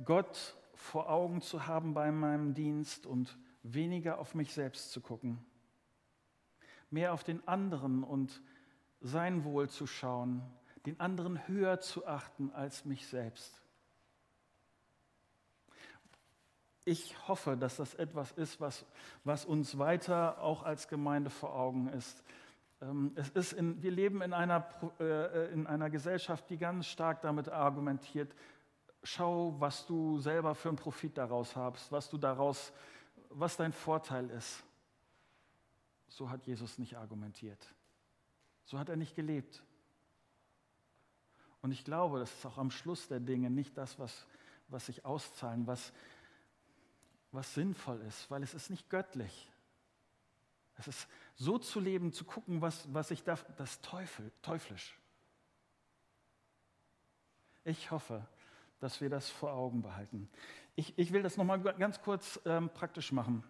Gott 0.04 0.56
vor 0.74 1.10
Augen 1.10 1.42
zu 1.42 1.68
haben 1.68 1.94
bei 1.94 2.12
meinem 2.12 2.54
Dienst 2.54 3.06
und 3.06 3.38
weniger 3.64 4.20
auf 4.20 4.34
mich 4.36 4.54
selbst 4.54 4.92
zu 4.92 5.02
gucken. 5.02 5.44
Mehr 6.90 7.14
auf 7.14 7.24
den 7.24 7.46
anderen 7.48 8.04
und 8.04 8.42
sein 9.02 9.44
Wohl 9.44 9.70
zu 9.70 9.88
schauen, 9.88 10.42
den 10.86 11.00
anderen 11.00 11.48
höher 11.48 11.80
zu 11.80 12.08
achten 12.08 12.52
als 12.52 12.86
mich 12.86 13.08
selbst. 13.08 13.62
Ich 16.86 17.28
hoffe, 17.28 17.56
dass 17.56 17.76
das 17.76 17.94
etwas 17.94 18.32
ist, 18.32 18.60
was, 18.60 18.86
was 19.24 19.46
uns 19.46 19.78
weiter 19.78 20.42
auch 20.42 20.64
als 20.64 20.88
Gemeinde 20.88 21.30
vor 21.30 21.54
Augen 21.54 21.88
ist. 21.90 22.24
Ähm, 22.82 23.12
es 23.16 23.30
ist 23.30 23.54
in, 23.54 23.82
wir 23.84 23.92
leben 23.92 24.22
in 24.22 24.34
einer, 24.34 24.68
äh, 25.00 25.52
in 25.54 25.68
einer 25.68 25.90
Gesellschaft, 25.90 26.50
die 26.50 26.58
ganz 26.58 26.88
stark 26.88 27.22
damit 27.22 27.50
argumentiert, 27.50 28.34
schau, 29.04 29.56
was 29.60 29.86
du 29.86 30.20
selber 30.20 30.56
für 30.56 30.70
einen 30.70 30.78
Profit 30.78 31.18
daraus 31.18 31.56
hast, 31.56 31.92
was 31.92 32.10
du 32.10 32.18
daraus, 32.18 32.72
was 33.30 33.58
dein 33.58 33.74
Vorteil 33.74 34.30
ist. 34.30 34.64
So 36.08 36.30
hat 36.30 36.46
Jesus 36.46 36.78
nicht 36.78 36.98
argumentiert. 36.98 37.66
So 38.66 38.78
hat 38.78 38.90
er 38.90 38.96
nicht 38.96 39.16
gelebt. 39.16 39.64
Und 41.62 41.72
ich 41.72 41.84
glaube, 41.84 42.20
das 42.20 42.34
ist 42.34 42.46
auch 42.46 42.58
am 42.58 42.72
Schluss 42.72 43.08
der 43.08 43.20
Dinge 43.20 43.50
nicht 43.50 43.78
das, 43.78 44.00
was, 44.00 44.26
was 44.68 44.86
sich 44.86 45.06
auszahlen, 45.06 45.68
was, 45.68 45.92
was 47.32 47.54
sinnvoll 47.54 48.02
ist, 48.02 48.30
weil 48.32 48.44
es 48.44 48.54
ist 48.54 48.70
nicht 48.70 48.90
göttlich. 48.90 49.50
Es 50.78 50.88
ist 50.88 51.08
so 51.36 51.58
zu 51.58 51.80
leben, 51.80 52.14
zu 52.14 52.24
gucken, 52.24 52.62
was, 52.62 52.92
was 52.94 53.12
ich 53.12 53.24
darf, 53.24 53.46
das 53.58 53.82
Teufel, 53.82 54.32
teuflisch. 54.42 54.98
Ich 57.66 57.92
hoffe, 57.92 58.26
dass 58.80 59.02
wir 59.02 59.10
das 59.10 59.30
vor 59.30 59.54
Augen 59.54 59.82
behalten. 59.82 60.30
Ich, 60.76 60.98
ich 60.98 61.12
will 61.12 61.22
das 61.22 61.38
nochmal 61.38 61.60
ganz 61.60 62.02
kurz 62.02 62.40
ähm, 62.46 62.70
praktisch 62.70 63.12
machen. 63.12 63.44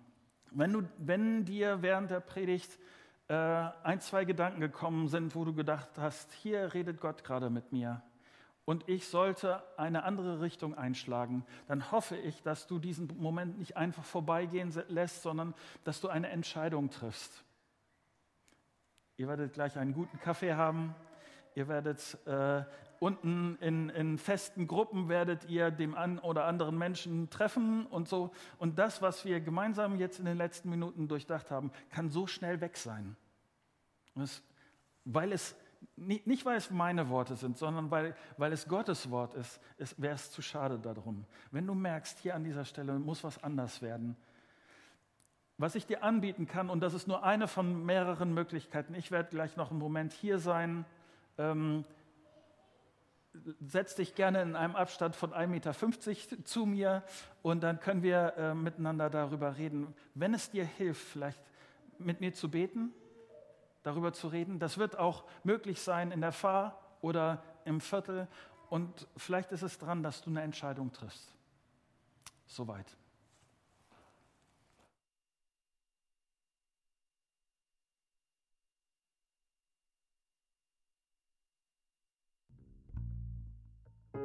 Wenn, 0.52 0.74
du, 0.74 0.84
wenn 0.98 1.46
dir 1.46 1.82
während 1.82 2.10
der 2.10 2.20
Predigt 2.20 2.80
äh, 3.28 3.34
ein, 3.34 4.00
zwei 4.00 4.26
Gedanken 4.26 4.60
gekommen 4.60 5.08
sind, 5.08 5.36
wo 5.36 5.46
du 5.46 5.54
gedacht 5.54 5.90
hast, 5.98 6.32
hier 6.34 6.74
redet 6.74 7.00
Gott 7.00 7.24
gerade 7.24 7.50
mit 7.50 7.72
mir 7.72 8.02
und 8.66 8.88
ich 8.88 9.08
sollte 9.08 9.64
eine 9.78 10.04
andere 10.04 10.42
Richtung 10.42 10.76
einschlagen, 10.76 11.46
dann 11.68 11.92
hoffe 11.92 12.16
ich, 12.18 12.42
dass 12.42 12.68
du 12.68 12.80
diesen 12.80 13.10
Moment 13.18 13.60
nicht 13.60 13.78
einfach 13.78 14.04
vorbeigehen 14.04 14.74
lässt, 14.88 15.22
sondern 15.22 15.54
dass 15.84 16.02
du 16.02 16.08
eine 16.08 16.30
Entscheidung 16.30 16.90
triffst. 16.90 17.44
Ihr 19.18 19.28
werdet 19.28 19.54
gleich 19.54 19.78
einen 19.78 19.94
guten 19.94 20.20
Kaffee 20.20 20.54
haben. 20.54 20.96
Ihr 21.60 21.68
werdet 21.68 22.18
äh, 22.26 22.64
unten 23.00 23.58
in, 23.60 23.90
in, 23.90 24.18
festen 24.18 24.66
Gruppen 24.66 25.10
werdet 25.10 25.50
ihr 25.50 25.72
dem 25.72 25.94
einen 25.94 26.18
oder 26.18 26.46
anderen 26.46 26.78
Menschen 26.78 27.30
treffen 27.30 27.86
und 27.88 28.08
so. 28.08 28.32
Und 28.60 28.80
das, 28.80 29.02
was 29.02 29.26
wir 29.26 29.42
gemeinsam 29.42 29.98
jetzt 29.98 30.20
in 30.20 30.26
den 30.26 30.38
letzten 30.38 30.70
Minuten 30.70 31.10
durchdacht 31.10 31.52
haben, 31.52 31.74
kann 31.90 32.10
so 32.10 32.28
schnell 32.28 32.62
weg 32.62 32.78
sein. 32.78 33.18
Es, 34.16 34.42
weil 35.04 35.34
es 35.34 35.54
nicht, 35.98 36.46
weil 36.46 36.56
es 36.56 36.72
meine 36.72 37.10
Worte 37.10 37.36
sind, 37.36 37.58
sondern 37.58 37.92
weil, 37.92 38.16
weil 38.38 38.54
es 38.54 38.66
Gottes 38.66 39.12
Wort 39.12 39.34
ist, 39.34 39.60
ist 39.76 40.02
wäre 40.02 40.16
es 40.16 40.32
zu 40.32 40.42
schade 40.42 40.80
darum. 40.80 41.26
Wenn 41.52 41.68
du 41.68 41.74
merkst, 41.74 42.20
hier 42.20 42.36
an 42.36 42.46
dieser 42.46 42.64
Stelle 42.64 42.98
muss 43.00 43.22
was 43.26 43.44
anders 43.44 43.82
werden, 43.82 44.16
was 45.58 45.76
ich 45.76 45.86
dir 45.86 46.06
anbieten 46.06 46.48
kann, 46.48 46.70
und 46.70 46.80
das 46.80 46.94
ist 46.94 47.10
nur 47.10 47.24
eine 47.24 47.50
von 47.50 47.86
mehreren 47.86 48.34
Möglichkeiten, 48.34 48.94
ich 48.94 49.12
werde 49.12 49.30
gleich 49.30 49.58
noch 49.58 49.72
einen 49.72 49.80
Moment 49.80 50.14
hier 50.14 50.40
sein, 50.40 50.86
ähm, 51.40 51.86
setz 53.60 53.96
dich 53.96 54.14
gerne 54.14 54.42
in 54.42 54.56
einem 54.56 54.76
Abstand 54.76 55.16
von 55.16 55.34
1,50 55.34 55.48
Meter 55.48 56.46
zu 56.46 56.66
mir 56.66 57.04
und 57.42 57.62
dann 57.62 57.80
können 57.80 58.04
wir 58.04 58.34
äh, 58.38 58.54
miteinander 58.54 59.10
darüber 59.10 59.58
reden. 59.58 59.96
Wenn 60.14 60.34
es 60.34 60.52
dir 60.52 60.66
hilft, 60.66 61.02
vielleicht 61.02 61.42
mit 61.98 62.20
mir 62.20 62.34
zu 62.34 62.52
beten, 62.52 62.94
darüber 63.84 64.14
zu 64.14 64.28
reden. 64.28 64.60
Das 64.60 64.78
wird 64.78 64.98
auch 64.98 65.24
möglich 65.44 65.82
sein 65.82 66.12
in 66.12 66.22
der 66.22 66.32
Fahr 66.32 66.80
oder 67.02 67.44
im 67.66 67.82
Viertel. 67.82 68.28
Und 68.70 69.08
vielleicht 69.18 69.52
ist 69.52 69.64
es 69.64 69.78
dran, 69.78 70.04
dass 70.04 70.22
du 70.22 70.30
eine 70.30 70.42
Entscheidung 70.42 70.92
triffst. 70.92 71.34
Soweit. 72.46 72.99